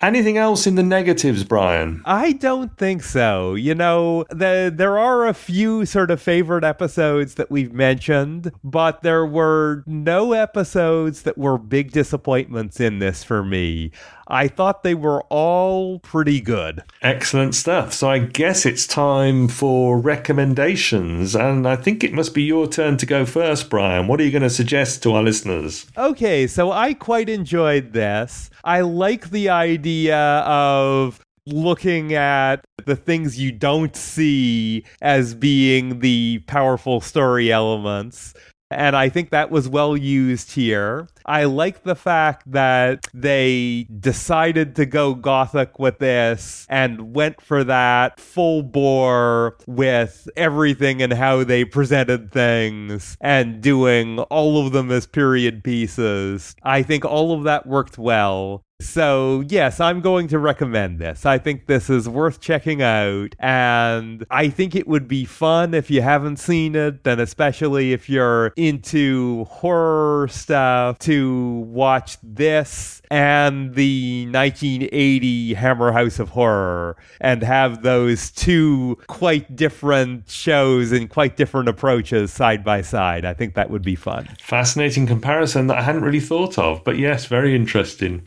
Anything 0.03 0.37
else 0.37 0.67
in 0.67 0.75
the 0.75 0.83
negatives, 0.83 1.45
Brian? 1.45 2.03
I 2.05 2.33
don't 2.33 2.77
think 2.77 3.05
so. 3.05 3.55
You 3.55 3.77
know, 3.77 4.25
the, 4.31 4.73
there 4.75 4.99
are 4.99 5.29
a 5.29 5.33
few 5.33 5.87
sort 5.87 6.11
of 6.11 6.21
favorite 6.21 6.65
episodes 6.65 7.37
that 7.37 7.53
we've 7.53 7.73
mentioned, 7.73 8.51
but 8.65 9.03
there 9.03 9.25
were 9.25 9.85
no 9.87 10.33
episodes 10.33 11.23
that 11.23 11.39
were 11.39 11.57
big 11.57 11.93
disappointments 11.93 12.81
in 12.81 12.99
this 12.99 13.23
for 13.23 13.45
me. 13.45 13.93
I 14.27 14.49
thought 14.49 14.83
they 14.83 14.95
were 14.95 15.23
all 15.31 15.99
pretty 16.01 16.41
good. 16.41 16.83
Excellent 17.03 17.55
stuff. 17.55 17.93
So 17.93 18.09
I 18.11 18.19
guess 18.19 18.65
it's 18.65 18.87
time 18.87 19.49
for 19.49 19.99
recommendations. 19.99 21.35
And 21.35 21.67
I 21.67 21.77
think 21.77 22.05
it 22.05 22.13
must 22.13 22.35
be 22.35 22.43
your 22.43 22.67
turn 22.67 22.97
to 22.99 23.07
go 23.07 23.27
first, 23.27 23.71
Brian. 23.71 24.07
What 24.07 24.21
are 24.21 24.25
you 24.25 24.31
going 24.31 24.43
to 24.43 24.51
suggest 24.51 25.03
to 25.03 25.15
our 25.15 25.23
listeners? 25.23 25.87
Okay, 25.97 26.47
so 26.47 26.73
I 26.73 26.95
quite 26.95 27.29
enjoyed 27.29 27.93
this. 27.93 28.51
I 28.65 28.81
like 28.81 29.31
the 29.31 29.49
idea 29.49 30.19
of 30.19 31.21
looking 31.47 32.15
at 32.15 32.65
the 32.87 32.97
things 32.97 33.41
you 33.41 33.51
don't 33.51 33.97
see 33.97 34.85
as 35.01 35.35
being 35.35 35.99
the 36.01 36.39
powerful 36.47 37.01
story 37.01 37.51
elements. 37.51 38.35
And 38.73 38.97
I 38.97 39.09
think 39.09 39.31
that 39.31 39.51
was 39.51 39.69
well 39.69 39.97
used 39.97 40.53
here. 40.53 41.09
I 41.25 41.45
like 41.45 41.85
the 41.85 41.95
fact 41.95 42.51
that 42.51 43.07
they 43.15 43.87
decided 44.01 44.77
to 44.77 44.87
go 44.87 45.15
gothic 45.15 45.79
with 45.79 45.99
this 45.99 46.67
and 46.69 47.15
went 47.15 47.41
for 47.41 47.65
that 47.65 48.19
full 48.19 48.63
bore 48.63 49.57
with 49.67 50.29
everything 50.37 51.03
and 51.03 51.13
how 51.13 51.45
they 51.45 51.65
presented 51.65 52.33
things 52.33 53.17
and 53.21 53.61
doing 53.61 54.19
all 54.19 54.65
of 54.65 54.73
them 54.73 54.91
as 54.91 55.07
period 55.07 55.63
pieces. 55.63 56.57
I 56.63 56.83
think 56.83 57.05
all 57.05 57.33
of 57.33 57.45
that 57.45 57.67
worked 57.67 57.99
well. 57.99 58.65
So, 58.85 59.45
yes, 59.49 59.81
I'm 59.81 60.01
going 60.01 60.29
to 60.29 60.39
recommend 60.39 60.99
this. 60.99 61.25
I 61.25 61.39
think 61.39 61.67
this 61.67 61.89
is 61.89 62.09
worth 62.09 62.41
checking 62.41 62.83
out, 62.83 63.35
and 63.39 64.27
I 64.31 64.49
think 64.49 64.75
it 64.75 64.89
would 64.89 65.09
be 65.09 65.25
fun 65.25 65.75
if 65.75 65.91
you 65.91 66.03
haven't 66.03 66.39
seen 66.39 66.75
it, 66.75 67.07
and 67.07 67.21
especially 67.21 67.93
if 67.93 68.09
you're 68.09 68.49
into 68.57 69.45
horror 69.45 70.29
stuff, 70.29 70.99
to 71.01 71.65
watch 71.69 72.19
this 72.23 73.03
and 73.11 73.75
the 73.75 74.25
1980 74.31 75.55
Hammer 75.55 75.93
House 75.93 76.19
of 76.19 76.31
Horror 76.31 76.97
and 77.21 77.43
have 77.43 77.83
those 77.83 78.31
two 78.31 78.99
quite 79.07 79.55
different 79.55 80.31
shows 80.31 80.93
and 80.93 81.11
quite 81.11 81.37
different 81.37 81.69
approaches 81.69 82.33
side 82.33 82.65
by 82.65 82.81
side. 82.81 83.27
I 83.27 83.35
think 83.35 83.55
that 83.55 83.69
would 83.69 83.83
be 83.83 83.97
fun. 83.97 84.29
Fascinating 84.41 85.07
comparison 85.07 85.67
that 85.67 85.77
I 85.77 85.83
hadn't 85.83 86.05
really 86.05 86.21
thought 86.21 86.59
of, 86.59 86.83
but 86.85 86.97
yes, 86.97 87.27
very 87.27 87.55
interesting. 87.55 88.23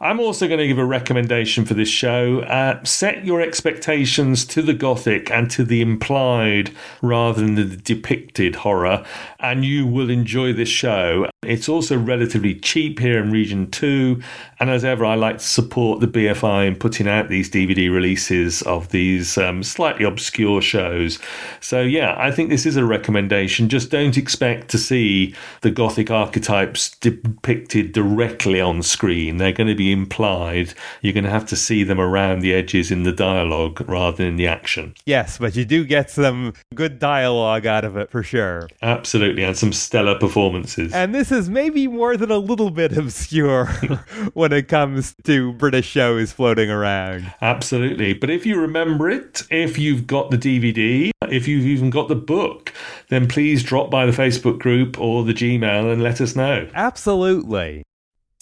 I'm 0.00 0.20
also 0.20 0.46
going 0.46 0.60
to 0.60 0.66
give 0.66 0.78
a 0.78 0.84
recommendation 0.84 1.64
for 1.64 1.74
this 1.74 1.88
show. 1.88 2.40
Uh, 2.40 2.84
set 2.84 3.24
your 3.24 3.40
expectations 3.40 4.44
to 4.46 4.60
the 4.60 4.74
gothic 4.74 5.30
and 5.30 5.50
to 5.52 5.64
the 5.64 5.80
implied 5.80 6.72
rather 7.00 7.40
than 7.40 7.54
the 7.54 7.64
depicted 7.64 8.56
horror, 8.56 9.04
and 9.38 9.64
you 9.64 9.86
will 9.86 10.10
enjoy 10.10 10.52
this 10.52 10.68
show. 10.68 11.29
It's 11.42 11.70
also 11.70 11.96
relatively 11.96 12.54
cheap 12.54 12.98
here 12.98 13.18
in 13.18 13.30
Region 13.30 13.70
2. 13.70 14.20
And 14.58 14.68
as 14.68 14.84
ever, 14.84 15.06
I 15.06 15.14
like 15.14 15.38
to 15.38 15.44
support 15.44 16.00
the 16.00 16.06
BFI 16.06 16.68
in 16.68 16.76
putting 16.76 17.08
out 17.08 17.30
these 17.30 17.48
DVD 17.48 17.90
releases 17.90 18.60
of 18.62 18.90
these 18.90 19.38
um, 19.38 19.62
slightly 19.62 20.04
obscure 20.04 20.60
shows. 20.60 21.18
So, 21.60 21.80
yeah, 21.80 22.14
I 22.18 22.30
think 22.30 22.50
this 22.50 22.66
is 22.66 22.76
a 22.76 22.84
recommendation. 22.84 23.70
Just 23.70 23.90
don't 23.90 24.18
expect 24.18 24.68
to 24.72 24.76
see 24.78 25.34
the 25.62 25.70
Gothic 25.70 26.10
archetypes 26.10 26.90
depicted 26.96 27.92
directly 27.92 28.60
on 28.60 28.82
screen. 28.82 29.38
They're 29.38 29.50
going 29.50 29.68
to 29.68 29.74
be 29.74 29.92
implied. 29.92 30.74
You're 31.00 31.14
going 31.14 31.24
to 31.24 31.30
have 31.30 31.46
to 31.46 31.56
see 31.56 31.84
them 31.84 31.98
around 31.98 32.40
the 32.40 32.52
edges 32.52 32.90
in 32.90 33.04
the 33.04 33.12
dialogue 33.12 33.80
rather 33.88 34.18
than 34.18 34.26
in 34.26 34.36
the 34.36 34.46
action. 34.46 34.94
Yes, 35.06 35.38
but 35.38 35.56
you 35.56 35.64
do 35.64 35.86
get 35.86 36.10
some 36.10 36.52
good 36.74 36.98
dialogue 36.98 37.64
out 37.64 37.86
of 37.86 37.96
it 37.96 38.10
for 38.10 38.22
sure. 38.22 38.68
Absolutely, 38.82 39.42
and 39.42 39.56
some 39.56 39.72
stellar 39.72 40.18
performances. 40.18 40.92
And 40.92 41.14
this 41.30 41.44
is 41.44 41.48
maybe 41.48 41.86
more 41.86 42.16
than 42.16 42.30
a 42.30 42.38
little 42.38 42.70
bit 42.70 42.96
obscure 42.96 43.66
when 44.34 44.52
it 44.52 44.66
comes 44.66 45.14
to 45.22 45.52
British 45.52 45.86
shows 45.86 46.32
floating 46.32 46.68
around. 46.68 47.32
Absolutely. 47.40 48.14
But 48.14 48.30
if 48.30 48.44
you 48.44 48.60
remember 48.60 49.08
it, 49.08 49.44
if 49.48 49.78
you've 49.78 50.08
got 50.08 50.32
the 50.32 50.36
DVD, 50.36 51.10
if 51.28 51.46
you've 51.46 51.66
even 51.66 51.88
got 51.88 52.08
the 52.08 52.16
book, 52.16 52.74
then 53.10 53.28
please 53.28 53.62
drop 53.62 53.90
by 53.90 54.06
the 54.06 54.12
Facebook 54.12 54.58
group 54.58 55.00
or 55.00 55.22
the 55.24 55.32
Gmail 55.32 55.92
and 55.92 56.02
let 56.02 56.20
us 56.20 56.34
know. 56.34 56.68
Absolutely. 56.74 57.84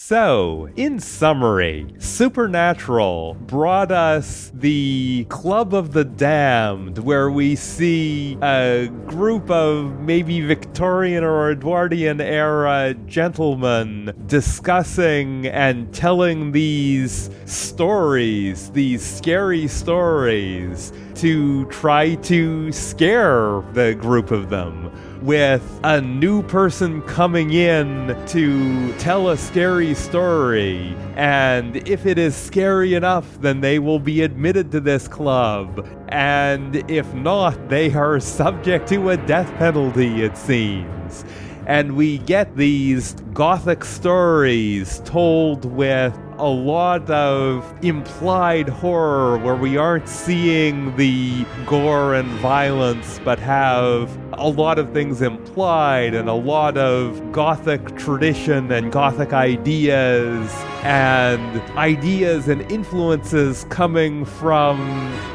So, 0.01 0.69
in 0.77 0.99
summary, 0.99 1.93
Supernatural 1.99 3.35
brought 3.41 3.91
us 3.91 4.49
the 4.55 5.25
Club 5.29 5.73
of 5.75 5.91
the 5.91 6.05
Damned, 6.05 6.99
where 6.99 7.29
we 7.29 7.55
see 7.55 8.35
a 8.41 8.87
group 9.05 9.51
of 9.51 9.99
maybe 9.99 10.39
Victorian 10.39 11.23
or 11.23 11.51
Edwardian 11.51 12.21
era 12.21 12.95
gentlemen 13.05 14.13
discussing 14.25 15.45
and 15.45 15.93
telling 15.93 16.53
these 16.53 17.29
stories, 17.45 18.71
these 18.71 19.05
scary 19.05 19.67
stories, 19.67 20.93
to 21.15 21.65
try 21.65 22.15
to 22.15 22.71
scare 22.71 23.61
the 23.73 23.95
group 23.99 24.31
of 24.31 24.49
them 24.49 24.89
with 25.21 25.79
a 25.83 25.99
new 26.01 26.41
person 26.43 27.01
coming 27.03 27.51
in 27.51 28.17
to 28.27 28.93
tell 28.97 29.29
a 29.29 29.37
scary 29.37 29.93
story. 29.93 30.95
And 31.15 31.75
if 31.87 32.05
it 32.05 32.17
is 32.17 32.35
scary 32.35 32.93
enough, 32.93 33.41
then 33.41 33.61
they 33.61 33.79
will 33.79 33.99
be 33.99 34.21
admitted 34.21 34.71
to 34.71 34.79
this 34.79 35.07
club. 35.07 35.87
And 36.09 36.77
if 36.89 37.13
not, 37.13 37.69
they 37.69 37.93
are 37.93 38.19
subject 38.19 38.87
to 38.89 39.09
a 39.09 39.17
death 39.17 39.53
penalty, 39.57 40.23
it 40.23 40.37
seems. 40.37 41.25
And 41.65 41.95
we 41.95 42.17
get 42.19 42.55
these 42.55 43.13
gothic 43.33 43.83
stories 43.83 45.01
told 45.05 45.65
with 45.65 46.17
a 46.39 46.47
lot 46.47 47.07
of 47.11 47.75
implied 47.83 48.69
horror 48.69 49.37
where 49.37 49.55
we 49.55 49.77
aren't 49.77 50.07
seeing 50.07 50.95
the 50.95 51.45
gore 51.67 52.15
and 52.15 52.27
violence, 52.39 53.19
but 53.23 53.37
have 53.39 54.09
a 54.39 54.47
lot 54.47 54.79
of 54.79 54.93
things 54.93 55.21
implied 55.21 56.13
and 56.13 56.29
a 56.29 56.33
lot 56.33 56.77
of 56.77 57.31
gothic 57.33 57.97
tradition 57.97 58.71
and 58.71 58.89
gothic 58.89 59.33
ideas 59.33 60.49
and 60.83 61.61
ideas 61.77 62.47
and 62.47 62.69
influences 62.71 63.65
coming 63.69 64.25
from 64.25 64.79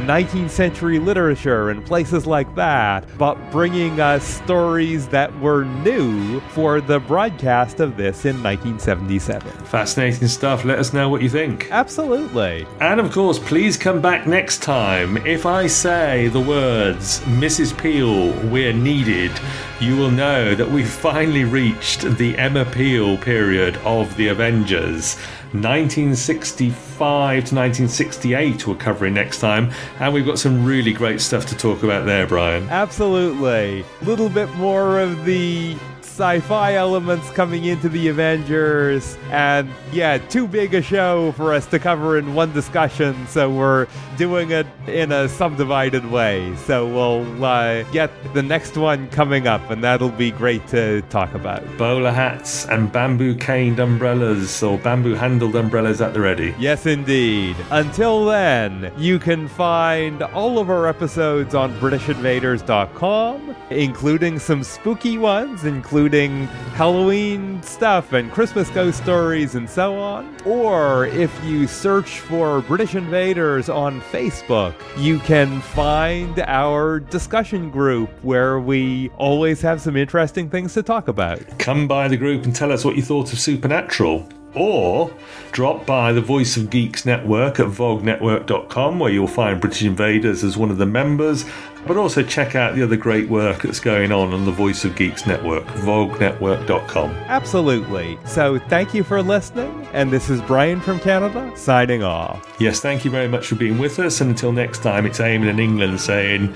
19th 0.07 0.50
century 0.50 0.98
literature 0.98 1.70
and 1.70 1.85
places 1.85 2.26
like 2.26 2.54
that, 2.54 3.07
but 3.18 3.35
bringing 3.50 4.00
us 4.00 4.24
stories 4.24 5.09
that 5.09 5.38
were 5.40 5.64
new 5.64 6.40
for 6.50 6.80
the 6.80 6.98
broadcast 7.00 7.80
of 7.80 7.96
this 7.96 8.24
in 8.24 8.42
1977. 8.42 9.50
Fascinating 9.64 10.28
stuff. 10.28 10.64
Let 10.64 10.78
us 10.78 10.92
know 10.92 11.09
what 11.09 11.22
you 11.22 11.28
think. 11.28 11.68
Absolutely. 11.70 12.66
And 12.80 13.00
of 13.00 13.12
course, 13.12 13.38
please 13.38 13.76
come 13.76 14.00
back 14.00 14.26
next 14.26 14.62
time. 14.62 15.16
If 15.26 15.46
I 15.46 15.66
say 15.66 16.28
the 16.28 16.40
words, 16.40 17.20
Mrs. 17.20 17.76
Peel, 17.80 18.33
we're 18.50 18.72
needed, 18.72 19.33
you 19.80 19.96
will 19.96 20.11
know 20.11 20.54
that 20.54 20.70
we've 20.70 20.88
finally 20.88 21.44
reached 21.44 22.02
the 22.16 22.37
Emma 22.38 22.64
Peel 22.64 23.18
period 23.18 23.76
of 23.78 24.16
the 24.16 24.28
Avengers. 24.28 25.16
1965 25.54 26.96
to 26.96 27.54
1968 27.54 28.66
we're 28.66 28.74
covering 28.74 29.14
next 29.14 29.38
time. 29.38 29.70
And 30.00 30.12
we've 30.12 30.26
got 30.26 30.38
some 30.38 30.64
really 30.64 30.92
great 30.92 31.20
stuff 31.20 31.46
to 31.46 31.56
talk 31.56 31.82
about 31.82 32.06
there 32.06 32.26
brian. 32.26 32.68
Absolutely. 32.68 33.84
A 34.00 34.04
little 34.04 34.28
bit 34.28 34.52
more 34.54 34.98
of 34.98 35.24
the 35.24 35.76
sci-fi 36.14 36.74
elements 36.74 37.29
coming 37.31 37.64
into 37.64 37.88
the 37.88 38.07
Avengers, 38.07 39.18
and 39.33 39.68
yeah, 39.92 40.16
too 40.16 40.46
big 40.46 40.72
a 40.72 40.81
show 40.81 41.33
for 41.33 41.53
us 41.53 41.66
to 41.66 41.77
cover 41.81 42.16
in 42.16 42.35
one 42.35 42.53
discussion, 42.53 43.27
so 43.27 43.50
we're 43.50 43.88
doing 44.16 44.53
it 44.53 44.64
in 44.87 45.11
a 45.11 45.29
subdivided 45.29 46.09
way. 46.09 46.55
So 46.66 46.87
we'll 46.87 47.44
uh, 47.44 47.83
get 47.90 48.12
the 48.33 48.44
next 48.44 48.77
one 48.77 49.09
coming 49.09 49.48
up, 49.48 49.68
and 49.72 49.83
that'll 49.83 50.09
be 50.09 50.31
great 50.31 50.64
to 50.68 51.03
talk 51.11 51.35
about. 51.35 51.64
Bowler 51.77 52.12
hats 52.12 52.64
and 52.66 52.92
bamboo 52.92 53.35
caned 53.35 53.81
umbrellas 53.81 54.62
or 54.62 54.79
bamboo 54.79 55.14
handled 55.14 55.57
umbrellas 55.57 56.00
at 56.00 56.14
the 56.14 56.20
ready. 56.20 56.55
Yes, 56.61 56.87
indeed. 56.87 57.57
Until 57.72 58.24
then, 58.24 58.92
you 58.96 59.18
can 59.18 59.48
find 59.48 60.22
all 60.22 60.61
of 60.61 60.70
our 60.70 60.87
episodes 60.87 61.57
on 61.57 61.77
BritishInvaders.com, 61.81 63.57
including 63.70 64.38
some 64.38 64.62
spooky 64.62 65.18
ones, 65.18 65.64
including 65.64 66.03
including 66.04 66.46
Halloween 66.74 67.62
stuff 67.62 68.12
and 68.12 68.30
Christmas 68.30 68.68
ghost 68.68 69.02
stories 69.02 69.54
and 69.54 69.68
so 69.70 69.98
on. 69.98 70.36
Or 70.44 71.06
if 71.06 71.32
you 71.42 71.66
search 71.66 72.20
for 72.20 72.60
British 72.60 72.94
Invaders 72.94 73.70
on 73.70 74.02
Facebook, 74.02 74.74
you 74.98 75.18
can 75.20 75.62
find 75.62 76.40
our 76.40 77.00
discussion 77.00 77.70
group 77.70 78.10
where 78.22 78.60
we 78.60 79.08
always 79.16 79.62
have 79.62 79.80
some 79.80 79.96
interesting 79.96 80.50
things 80.50 80.74
to 80.74 80.82
talk 80.82 81.08
about. 81.08 81.58
Come 81.58 81.88
by 81.88 82.06
the 82.06 82.18
group 82.18 82.44
and 82.44 82.54
tell 82.54 82.70
us 82.70 82.84
what 82.84 82.96
you 82.96 83.02
thought 83.02 83.32
of 83.32 83.38
Supernatural 83.38 84.28
or 84.54 85.12
drop 85.52 85.86
by 85.86 86.12
the 86.12 86.20
Voice 86.20 86.56
of 86.56 86.70
Geeks 86.70 87.06
network 87.06 87.60
at 87.60 87.66
vognetwork.com 87.66 88.98
where 88.98 89.10
you'll 89.10 89.26
find 89.26 89.60
British 89.60 89.82
Invaders 89.82 90.42
as 90.42 90.56
one 90.56 90.70
of 90.70 90.78
the 90.78 90.86
members, 90.86 91.44
but 91.86 91.96
also 91.96 92.22
check 92.22 92.54
out 92.54 92.74
the 92.74 92.82
other 92.82 92.96
great 92.96 93.28
work 93.28 93.62
that's 93.62 93.80
going 93.80 94.10
on 94.10 94.32
on 94.32 94.44
the 94.44 94.50
Voice 94.50 94.84
of 94.84 94.96
Geeks 94.96 95.26
network, 95.26 95.64
vognetwork.com. 95.64 97.10
Absolutely. 97.10 98.18
So 98.24 98.58
thank 98.58 98.94
you 98.94 99.04
for 99.04 99.22
listening, 99.22 99.86
and 99.92 100.10
this 100.10 100.30
is 100.30 100.40
Brian 100.42 100.80
from 100.80 100.98
Canada 101.00 101.52
signing 101.56 102.02
off. 102.02 102.56
Yes, 102.58 102.80
thank 102.80 103.04
you 103.04 103.10
very 103.10 103.28
much 103.28 103.46
for 103.46 103.54
being 103.54 103.78
with 103.78 103.98
us, 103.98 104.20
and 104.20 104.30
until 104.30 104.52
next 104.52 104.82
time, 104.82 105.06
it's 105.06 105.18
Eamon 105.18 105.48
in 105.48 105.58
England 105.58 106.00
saying, 106.00 106.54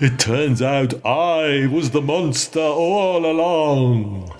It 0.00 0.18
turns 0.18 0.62
out 0.62 0.94
I 1.06 1.68
was 1.70 1.90
the 1.90 2.02
monster 2.02 2.60
all 2.60 3.24
along. 3.24 4.32